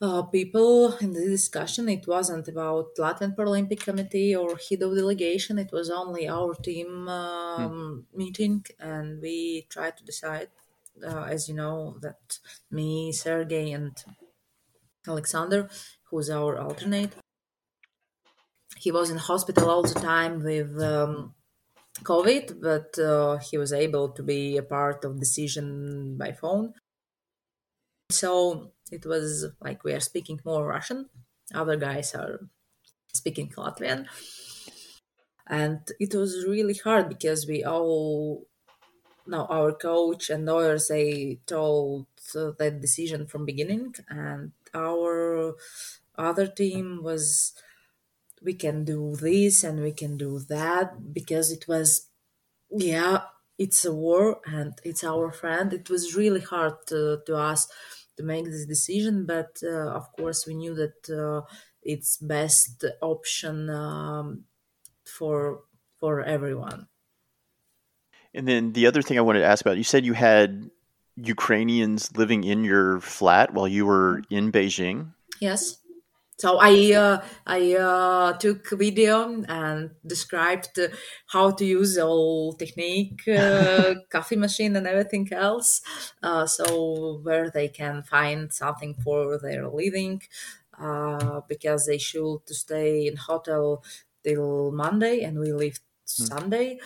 [0.00, 1.88] uh, people in the discussion.
[1.88, 5.58] It wasn't about Latvian Paralympic Committee or head of delegation.
[5.58, 10.48] It was only our team um, meeting, and we tried to decide.
[11.04, 12.38] Uh, as you know, that
[12.70, 13.96] me, Sergey, and
[15.08, 15.68] Alexander,
[16.04, 17.12] who's our alternate,
[18.78, 21.34] he was in hospital all the time with um,
[22.02, 26.74] COVID, but uh, he was able to be a part of decision by phone.
[28.10, 31.10] So it was like we are speaking more Russian.
[31.54, 32.40] Other guys are
[33.12, 34.08] speaking Latvian.
[35.46, 38.46] And it was really hard because we all,
[39.26, 43.94] now our coach and lawyers, they told that decision from beginning.
[44.08, 45.56] And our
[46.16, 47.54] other team was,
[48.42, 52.08] we can do this and we can do that because it was,
[52.70, 53.24] yeah,
[53.58, 55.72] it's a war and it's our friend.
[55.72, 57.68] It was really hard to, to us
[58.16, 61.46] to make this decision, but uh, of course we knew that uh,
[61.82, 64.44] it's best option um,
[65.04, 65.60] for
[65.98, 66.86] for everyone.
[68.34, 70.70] And then the other thing I wanted to ask about, you said you had
[71.16, 75.12] Ukrainians living in your flat while you were in Beijing.
[75.40, 75.78] Yes.
[76.36, 80.78] So I uh, I uh, took video and described
[81.28, 85.80] how to use all technique, uh, coffee machine, and everything else.
[86.22, 90.22] Uh, so where they can find something for their living,
[90.78, 93.84] uh, because they should stay in hotel
[94.24, 96.78] till Monday, and we leave Sunday.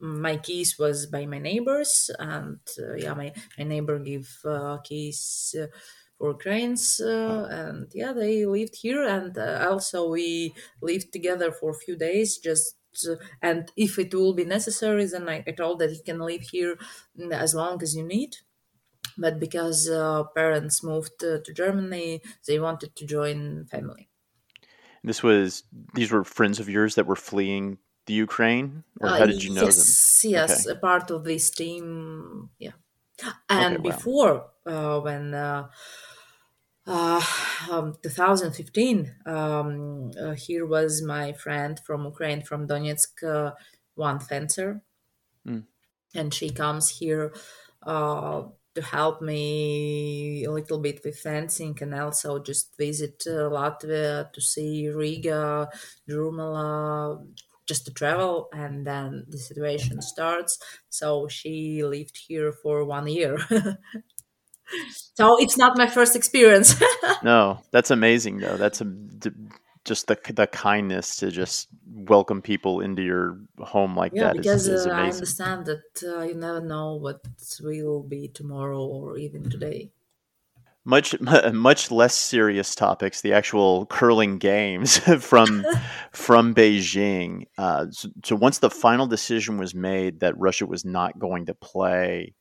[0.00, 5.56] My keys was by my neighbors, and uh, yeah, my, my neighbor give uh, keys
[5.60, 5.66] uh,
[6.18, 11.70] for cranes, uh, and yeah, they lived here, and uh, also we lived together for
[11.70, 12.76] a few days, just.
[13.08, 16.42] uh, and if it will be necessary, then I, I told that you can live
[16.54, 16.76] here
[17.18, 18.32] mm, as long as you need.
[19.18, 24.08] But because uh, parents moved uh, to Germany, they wanted to join family.
[25.02, 25.64] This was
[25.94, 29.72] these were friends of yours that were fleeing the Ukraine, or how did you know
[29.72, 29.98] them?
[30.22, 32.50] yes, yes, a part of this team.
[32.58, 32.72] Yeah,
[33.48, 34.08] and Okay, wow.
[34.08, 35.34] before uh, when
[36.88, 37.22] uh,
[37.70, 43.52] um, 2015, um, uh, here was my friend from Ukraine, from Donetsk, uh,
[43.94, 44.82] one fencer,
[45.46, 45.64] Mm.
[46.14, 47.32] and she comes here
[47.82, 48.42] uh,
[48.74, 54.40] to help me a little bit with fencing and also just visit uh, Latvia to
[54.40, 55.68] see Riga,
[56.08, 57.26] Jurmala,
[57.66, 58.48] just to travel.
[58.52, 60.58] And then the situation starts.
[60.90, 63.38] So she lived here for one year.
[65.14, 66.74] so it's not my first experience.
[67.24, 68.56] No, that's amazing though.
[68.56, 68.86] That's a,
[69.84, 74.40] just the the kindness to just welcome people into your home like yeah, that is,
[74.40, 77.20] because is uh, I understand that uh, you never know what
[77.60, 79.90] will be tomorrow or even today.
[80.84, 81.18] much
[81.52, 85.64] much less serious topics, the actual curling games from
[86.12, 87.44] from Beijing.
[87.56, 91.54] Uh, so, so, once the final decision was made that Russia was not going to
[91.54, 92.34] play,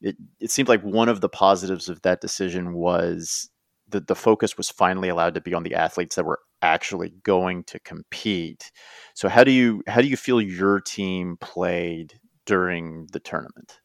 [0.00, 3.50] it it seemed like one of the positives of that decision was
[3.88, 7.62] that the focus was finally allowed to be on the athletes that were actually going
[7.64, 8.72] to compete.
[9.14, 13.80] So how do you how do you feel your team played during the tournament?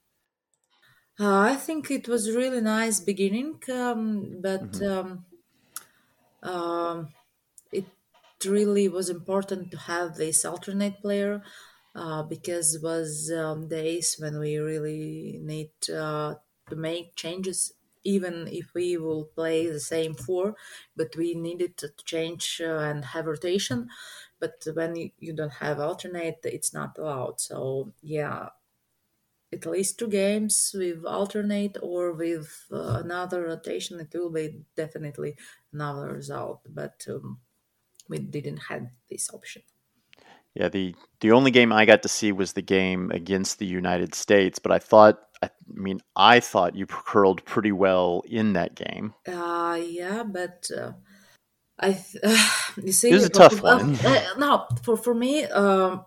[1.19, 4.81] Uh, I think it was really nice beginning, um, but Mm-hmm.
[4.81, 5.25] um,
[6.43, 7.13] um,
[7.71, 7.85] it
[8.45, 11.43] really was important to have this alternate player
[11.95, 16.35] uh, because was um, days when we really need uh,
[16.69, 17.73] to make changes
[18.03, 20.55] even if we will play the same four
[20.95, 23.87] but we needed to change uh, and have rotation.
[24.39, 27.39] But when you, you don't have alternate it's not allowed.
[27.41, 28.49] So yeah
[29.53, 35.37] at least two games with alternate or with uh, another rotation it will be definitely
[35.73, 36.61] another result.
[36.69, 37.41] But um,
[38.09, 39.63] we didn't have this option
[40.55, 44.13] Yeah, the the only game I got to see was the game against the United
[44.15, 49.13] States, but I thought I mean I thought you curled pretty well in that game.
[49.27, 50.91] uh yeah but uh,
[51.79, 52.23] i th-
[52.83, 53.95] you see It was a tough one.
[54.05, 56.05] uh, no for for me um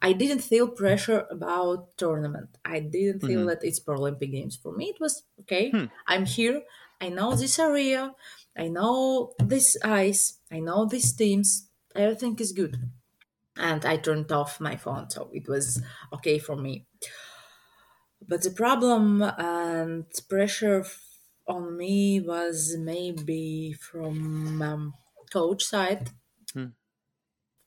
[0.00, 2.56] I didn't feel pressure about tournament.
[2.64, 3.48] I didn't feel Mhm.
[3.48, 4.56] that it's Paralympic Games.
[4.56, 5.70] For me, it was okay.
[5.70, 5.86] Hmm.
[6.06, 6.62] I'm here.
[7.00, 8.14] I know this area.
[8.56, 10.38] I know this ice.
[10.50, 11.68] I know these teams.
[11.94, 12.76] Everything is good.
[13.58, 15.82] And I turned off my phone, so it was
[16.12, 16.86] okay for me.
[18.20, 20.84] But the problem and pressure
[21.48, 24.94] on me was maybe from um,
[25.32, 26.10] coach side.
[26.54, 26.68] Hmm.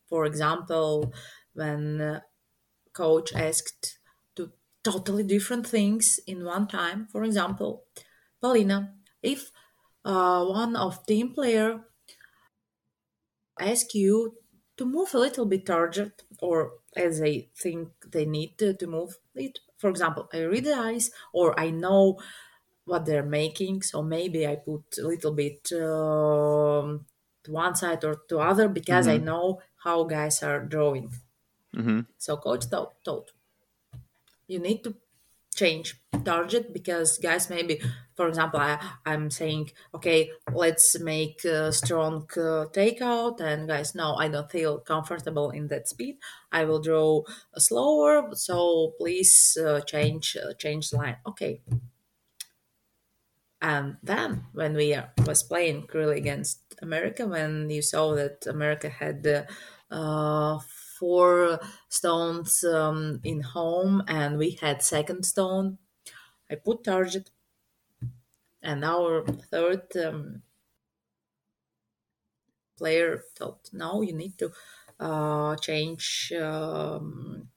[0.09, 1.11] For example,
[1.53, 2.21] when uh,
[2.93, 3.99] coach asked
[4.35, 7.07] to totally different things in one time.
[7.07, 7.85] For example,
[8.41, 9.51] Polina, if
[10.05, 11.85] uh, one of team player
[13.59, 14.37] ask you
[14.77, 19.17] to move a little bit target or as they think they need to, to move
[19.35, 22.19] it, for example, I read the eyes or I know
[22.85, 27.05] what they're making, so maybe I put a little bit um,
[27.43, 29.25] to one side or to other because I Mhm.
[29.29, 31.13] know how guys are drawing.
[31.75, 33.33] hmm So coach told, told
[34.47, 34.95] you need to
[35.55, 37.81] change target because guys maybe
[38.15, 44.15] for example I, i'm saying okay let's make a strong uh, takeout and guys no
[44.15, 46.17] i don't feel comfortable in that speed.
[46.51, 47.23] I will draw
[47.57, 51.17] slower so please uh, change uh, change the line.
[51.25, 51.61] Okay.
[53.61, 59.45] And then when we was playing really against America, when you saw that America had
[59.91, 60.59] uh,
[61.01, 65.79] four stones um, in home and we had second stone,
[66.51, 67.31] I put target,
[68.63, 70.43] and our third um,
[72.77, 74.51] player thought, no, you need to
[74.99, 77.49] uh, change um,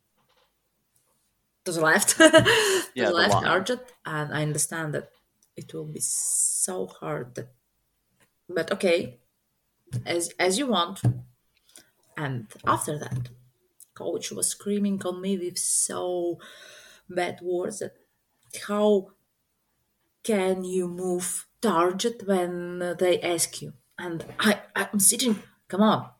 [1.64, 3.42] to the left, to Yeah, the left line.
[3.42, 5.10] target, and I understand that
[5.56, 7.54] it will be so hard that
[8.48, 9.20] but okay.
[10.06, 11.02] As as you want
[12.16, 13.28] and after that
[13.94, 16.38] coach was screaming on me with so
[17.08, 17.96] bad words that
[18.68, 19.08] how
[20.22, 23.72] can you move target when they ask you?
[23.98, 26.10] And i i'm sitting come on.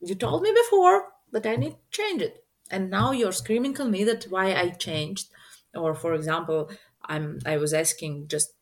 [0.00, 2.44] You told me before that i need to change it.
[2.70, 5.28] And now you're screaming on me that why i changed.
[5.74, 6.70] Or for example
[7.04, 8.52] i'm i was asking just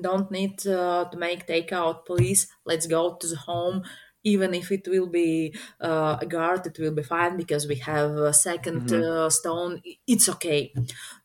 [0.00, 2.48] don't need uh, to make takeout please.
[2.64, 3.84] Let's go to the home
[4.32, 8.10] even if it will be uh, a guard it will be fine because we have
[8.30, 9.02] a 2nd Mhm.
[9.02, 9.82] uh, stone.
[10.14, 10.72] It's okay.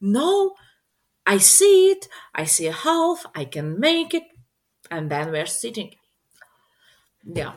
[0.01, 0.55] No
[1.25, 2.07] i see it.
[2.35, 3.25] I see a half.
[3.35, 4.23] I can make it.
[4.91, 5.95] And then we're sitting.
[7.23, 7.53] Yeah.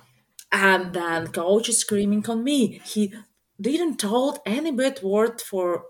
[0.52, 2.80] And then coach is screaming on me.
[2.84, 3.12] He
[3.60, 5.84] didn't told any bad word for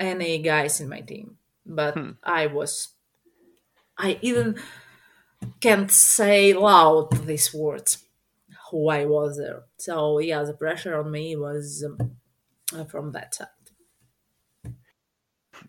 [0.00, 1.38] any guys in my team.
[1.66, 2.12] But Hmm.
[2.24, 2.88] i was
[3.98, 4.56] i even
[5.60, 8.04] can't say loud these words
[8.70, 9.62] who I was there.
[9.78, 12.16] So yeah, the pressure on me was um,
[12.74, 13.48] uh, from that side.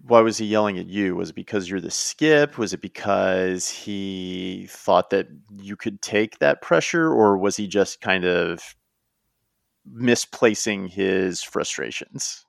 [0.03, 1.15] Why was he yelling at you?
[1.15, 2.57] Was it because you're the skip?
[2.57, 5.27] Was it because he thought that
[5.57, 8.75] you could take that pressure, or was he just kind of
[9.85, 12.45] misplacing his frustrations?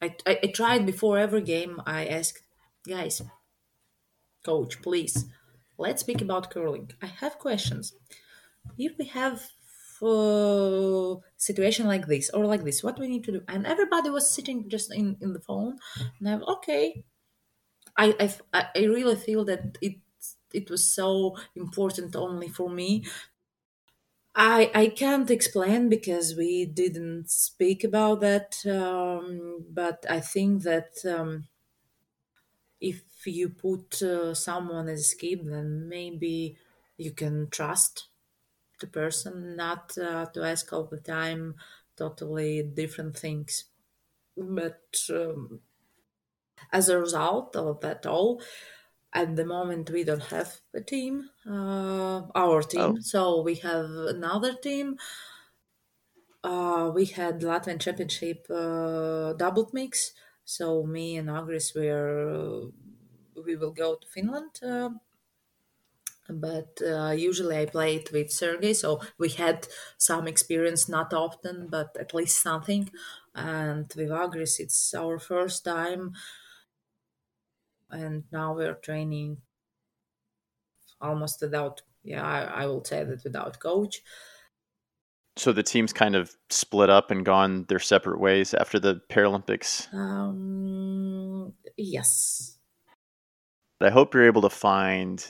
[0.00, 1.80] I, I, I tried before every game.
[1.86, 2.42] I asked
[2.88, 3.22] guys,
[4.44, 5.26] coach, please,
[5.78, 6.90] let's speak about curling.
[7.02, 7.94] I have questions.
[8.78, 9.50] If we have
[10.02, 13.42] uh, situation like this or like this, what we need to do?
[13.48, 15.78] And everybody was sitting just in in the phone.
[16.18, 17.04] And I'm okay.
[17.96, 19.96] I, I, I really feel that it
[20.52, 23.04] it was so important only for me.
[24.36, 31.04] I I can't explain because we didn't speak about that, um, but I think that
[31.04, 31.48] um,
[32.80, 36.56] if you put uh, someone as a skip, then maybe
[36.96, 38.08] you can trust
[38.80, 41.54] the person, not uh, to ask all the time
[41.96, 43.64] totally different things.
[44.36, 45.60] But um,
[46.72, 48.42] as a result of that all,
[49.12, 52.80] at the moment we don't have a team, uh, our team.
[52.80, 52.96] Oh.
[53.00, 54.98] So we have another team.
[56.42, 60.12] Uh, we had Latvian Championship uh, double mix.
[60.44, 62.70] So me and Agris were
[63.44, 64.60] we will go to Finland.
[66.28, 69.68] But uh, usually I play it with Sergey, so we had
[69.98, 72.88] some experience, not often, but at least something.
[73.34, 76.12] And with Agris, it's our first time,
[77.90, 79.38] and now we're training
[81.00, 81.82] almost without.
[82.02, 84.02] Yeah, I, I will say that without coach.
[85.36, 89.92] So the teams kind of split up and gone their separate ways after the Paralympics.
[89.92, 92.58] Um, yes.
[93.80, 95.26] I hope you're able to find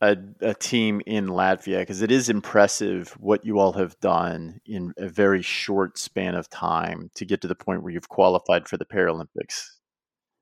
[0.00, 4.92] a, a team in Latvia because it is impressive what you all have done in
[4.96, 8.76] a very short span of time to get to the point where you've qualified for
[8.76, 9.70] the Paralympics.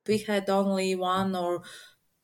[0.07, 1.63] We had only one or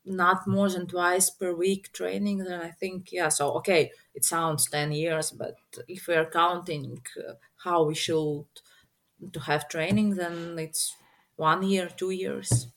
[0.05, 4.69] not more than twice per week training and i think yeah so okay it sounds
[4.69, 5.55] 10 years but
[5.87, 8.43] if we're counting uh, how we should
[9.31, 10.93] to have training then it's
[11.37, 12.67] one year two years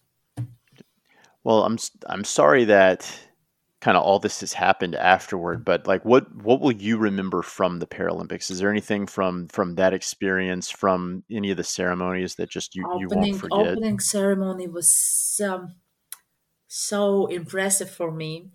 [1.46, 1.78] Well, I'm
[2.08, 3.08] I'm sorry that
[3.80, 7.78] kind of all this has happened afterward, but like what what will you remember from
[7.78, 8.50] the Paralympics?
[8.50, 12.88] Is there anything from from that experience from any of the ceremonies that just you,
[12.92, 13.78] you won't opening forget?
[13.78, 15.74] opening ceremony was um,
[16.68, 18.50] so impressive for me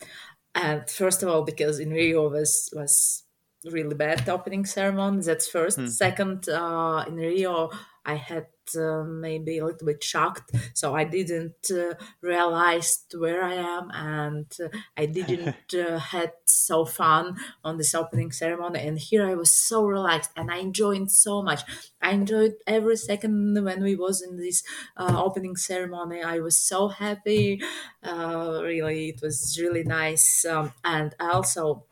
[0.55, 3.23] and first of all because in rio was was
[3.65, 5.87] really bad opening ceremony that's first Hmm.
[5.89, 7.69] second uh, in rio
[8.05, 8.47] i had
[8.77, 14.51] uh, maybe a little bit shocked so i didn't uh, realize where i am and
[14.63, 19.53] uh, i didn't uh, had so fun on this opening ceremony and here i was
[19.53, 21.61] so relaxed and i enjoyed so much.
[22.01, 24.63] I enjoyed every second when we was in this
[24.97, 26.21] uh, opening ceremony.
[26.23, 27.61] I was so happy
[28.03, 31.85] uh, really it was really nice um, and also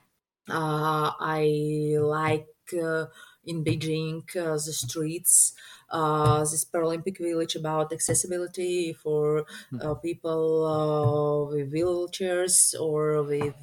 [0.50, 2.48] uh, I like
[2.82, 3.06] uh,
[3.50, 5.54] in Beijing uh, the streets,
[5.90, 9.46] uh, this Paralympic village about accessibility for
[9.80, 13.56] uh, people with wheelchairs or with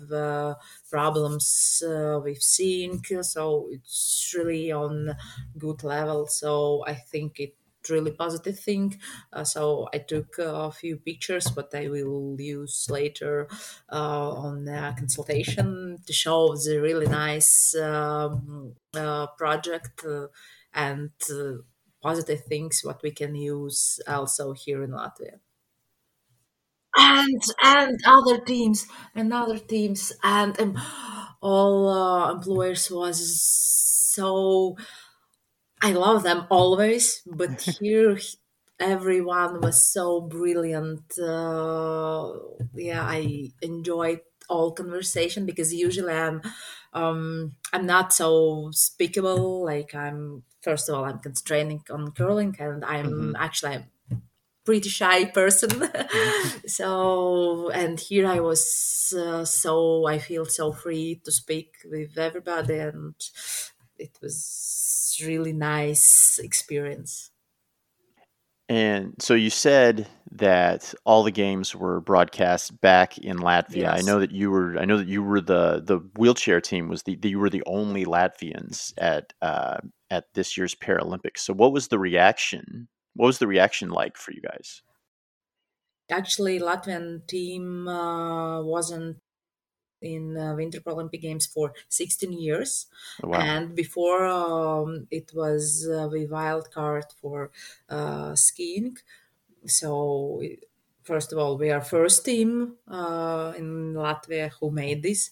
[0.91, 1.82] problems
[2.24, 3.03] with seeing.
[3.22, 5.16] So it's really on
[5.59, 6.26] good level.
[6.26, 7.55] So I think it
[7.91, 8.99] really positive thing.
[9.32, 13.49] Uh, so I took a few pictures, but I will use later
[13.93, 20.28] uh, on a consultation to show the really nice um, uh, project uh,
[20.72, 21.62] and uh,
[22.03, 25.41] positive things what we can use also here in Latvia.
[26.99, 30.78] And and other teams and other teams and um,
[31.43, 33.18] all uh, employers was
[34.14, 34.76] so
[35.83, 38.18] I love them always, but here
[38.79, 41.18] everyone was so brilliant.
[41.18, 42.33] Uh,
[42.74, 46.41] yeah, I enjoyed all conversation because usually I'm
[46.93, 49.64] um, I'm not so speakable.
[49.64, 53.37] Like I'm first of all I'm constraining on curling, and I'm Mhm.
[53.37, 53.91] actually I'm
[54.64, 55.70] pretty shy person.
[56.66, 62.79] so and here I was uh, so I feel so free to speak with everybody,
[62.79, 63.14] and
[63.99, 67.31] it was really nice experience.
[68.69, 73.93] And so you said that all the games were broadcast back in Latvia.
[73.93, 74.77] I know that you were.
[74.77, 77.63] I know that you were the the wheelchair team was the, the you were the
[77.67, 79.79] only Latvians at uh,
[80.11, 81.39] at this year's Paralympics.
[81.39, 82.89] So what was the reaction?
[83.15, 84.83] What was the reaction like for you guys?
[86.11, 89.19] Actually, Latvian team uh, wasn't
[90.01, 92.87] in uh, Winter Paralympic Games for 16 years,
[93.23, 93.51] Oh, wow.
[93.51, 97.51] and before um, it was uh, the wild card for
[97.89, 98.97] uh, skiing.
[99.67, 100.43] So
[101.03, 105.31] first of all, we are first team uh, in Latvia who made this.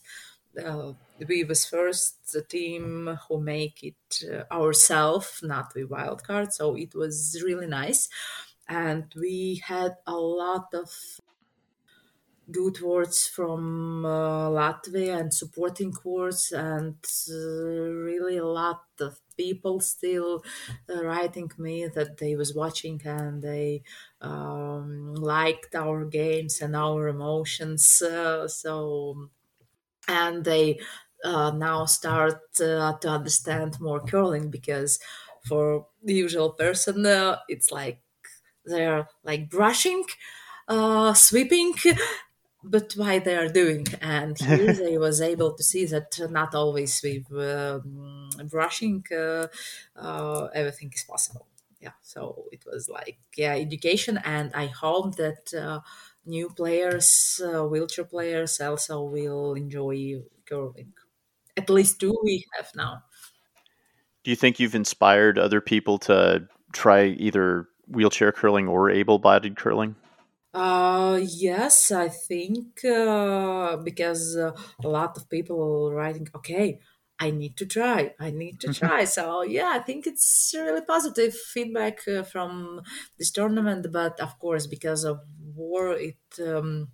[0.62, 0.94] Uh,
[1.28, 6.52] we was first team who make it uh, ourselves, not the wild card.
[6.52, 8.08] So it was really nice,
[8.68, 11.20] and we had a lot of
[12.50, 16.96] good words from uh, Latvia and supporting words, and
[17.30, 20.44] uh, really a lot of people still
[20.88, 23.82] uh, writing me that they was watching and they
[24.20, 28.00] um, liked our games and our emotions.
[28.02, 29.28] Uh, so
[30.08, 30.78] and they
[31.24, 34.98] uh, now start uh, to understand more curling because
[35.46, 37.04] for the usual person
[37.48, 38.02] it's like
[38.64, 40.04] they're like brushing
[40.68, 41.74] uh, sweeping
[42.64, 43.86] but why they are doing.
[44.00, 49.46] And here they was able to see that not always with um, brushing uh,
[49.96, 51.46] uh, everything is possible.
[51.80, 54.18] Yeah so it was like yeah education.
[54.24, 55.80] And i hope that uh,
[56.24, 60.92] new players uh, wheelchair players also will enjoy curling.
[61.56, 63.04] At least two we have now.
[64.24, 69.94] Do you think you've inspired other people to try either wheelchair curling or able-bodied curling?
[70.54, 74.52] Uh, yes, I think uh, because uh,
[74.84, 76.80] a lot of people writing, okay,
[77.18, 79.04] I need to try, I need to try.
[79.04, 82.82] so yeah, I think it's really positive feedback uh, from
[83.18, 83.86] this tournament.
[83.92, 85.20] But of course, because of
[85.54, 86.92] war, it um,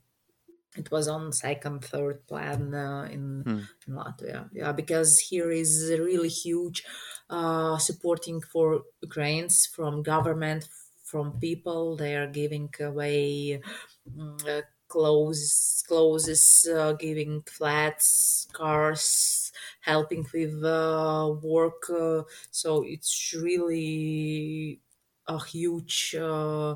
[0.77, 3.69] it was on second, third plan uh, in, Hmm.
[3.87, 4.49] in Latvia.
[4.53, 6.85] Yeah, because here is really huge
[7.29, 10.69] uh, supporting for Ukrainians from government,
[11.11, 11.97] from people.
[11.97, 13.61] They are giving away
[14.09, 21.89] mm, uh, clothes, clothes, uh, giving flats, cars, helping with uh, work.
[21.91, 24.81] Uh, so it's really
[25.27, 26.75] a huge uh,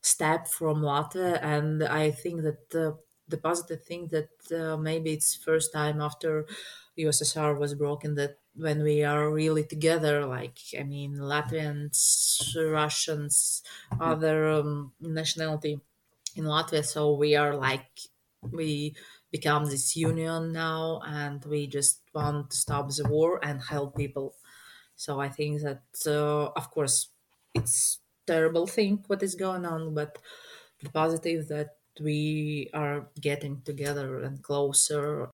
[0.00, 5.34] step from Latvia, and I think that the the positive thing that uh, maybe it's
[5.34, 6.46] first time after
[6.96, 11.98] USSR was broken that when we are really together, like I mean Latvians,
[12.56, 13.62] Russians,
[14.00, 15.80] other um, nationality
[16.36, 18.00] in Latvia, so we are like
[18.42, 18.94] we
[19.30, 24.34] become this union now, and we just want to stop the war and help people.
[24.96, 27.10] So I think that uh, of course
[27.54, 30.18] it's terrible thing what is going on, but
[30.82, 35.30] the positive that we are getting together and closer.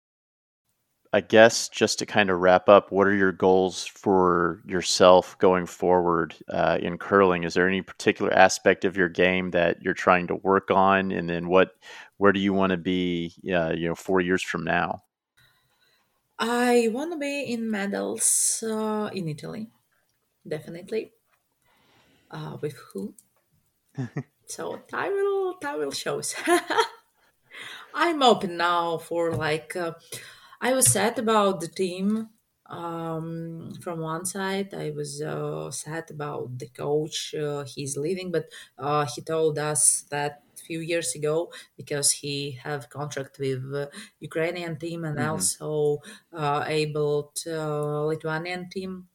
[1.12, 5.66] I guess just to kind of wrap up, what are your goals for yourself going
[5.66, 7.42] forward uh, in curling?
[7.42, 11.28] Is there any particular aspect of your game that you're trying to work on, and
[11.28, 11.72] then what,
[12.18, 15.02] where do you want to be, uh, you know, four years from now?
[16.38, 19.68] I want to be in medals uh, in Italy,
[20.46, 21.10] definitely.
[22.30, 23.14] Uh, with who?
[24.46, 26.36] so time will time will shows.
[27.94, 29.94] I'm open now for like uh,
[30.60, 32.30] I was sad about the team
[32.66, 34.74] um, from one side.
[34.74, 37.34] I was uh, sad about the coach.
[37.34, 42.90] Uh, he's leaving, but uh, he told us that few years ago because he have
[42.90, 43.88] contract with uh,
[44.20, 45.18] Ukrainian team and Mhm.
[45.18, 45.98] also
[46.32, 49.08] uh, able to uh, Lithuanian team.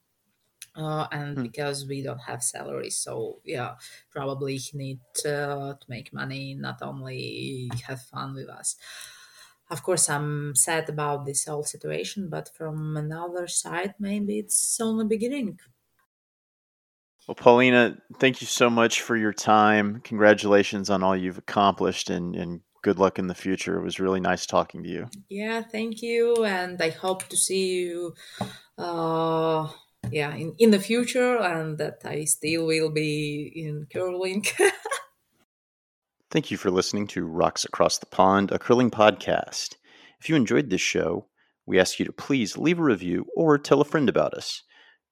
[0.74, 1.46] Uh, and Hmm.
[1.48, 3.76] because we don't have salary, so yeah,
[4.10, 8.76] probably he need uh, to make money, not only have fun with us.
[9.68, 15.06] Of course, I'm sad about this whole situation, but from another side, maybe it's only
[15.06, 15.58] beginning.
[17.26, 20.00] Well, Polina, thank you so much for your time.
[20.04, 23.76] Congratulations on all you've accomplished, and, and good luck in the future.
[23.76, 25.08] It was really nice talking to you.
[25.28, 28.14] Yeah, thank you, and I hope to see you,
[28.78, 29.66] uh,
[30.12, 34.46] yeah, in in the future, and that I still will be in curling.
[36.28, 39.76] Thank you for listening to Rocks Across the Pond, a curling podcast.
[40.18, 41.28] If you enjoyed this show,
[41.66, 44.64] we ask you to please leave a review or tell a friend about us.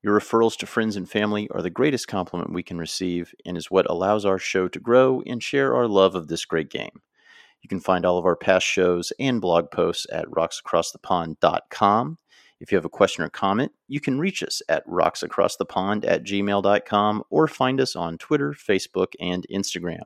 [0.02, 3.70] Your referrals to friends and family are the greatest compliment we can receive and is
[3.70, 7.00] what allows our show to grow and share our love of this great game.
[7.62, 12.18] You can find all of our past shows and blog posts at rocksacrossthepond.com.
[12.58, 17.22] If you have a question or comment, you can reach us at rocksacrossthepond at gmail.com
[17.30, 20.02] or find us on Twitter, Facebook, and Instagram.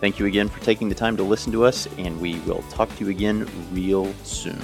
[0.00, 2.94] Thank you again for taking the time to listen to us, and we will talk
[2.96, 4.60] to you again real soon.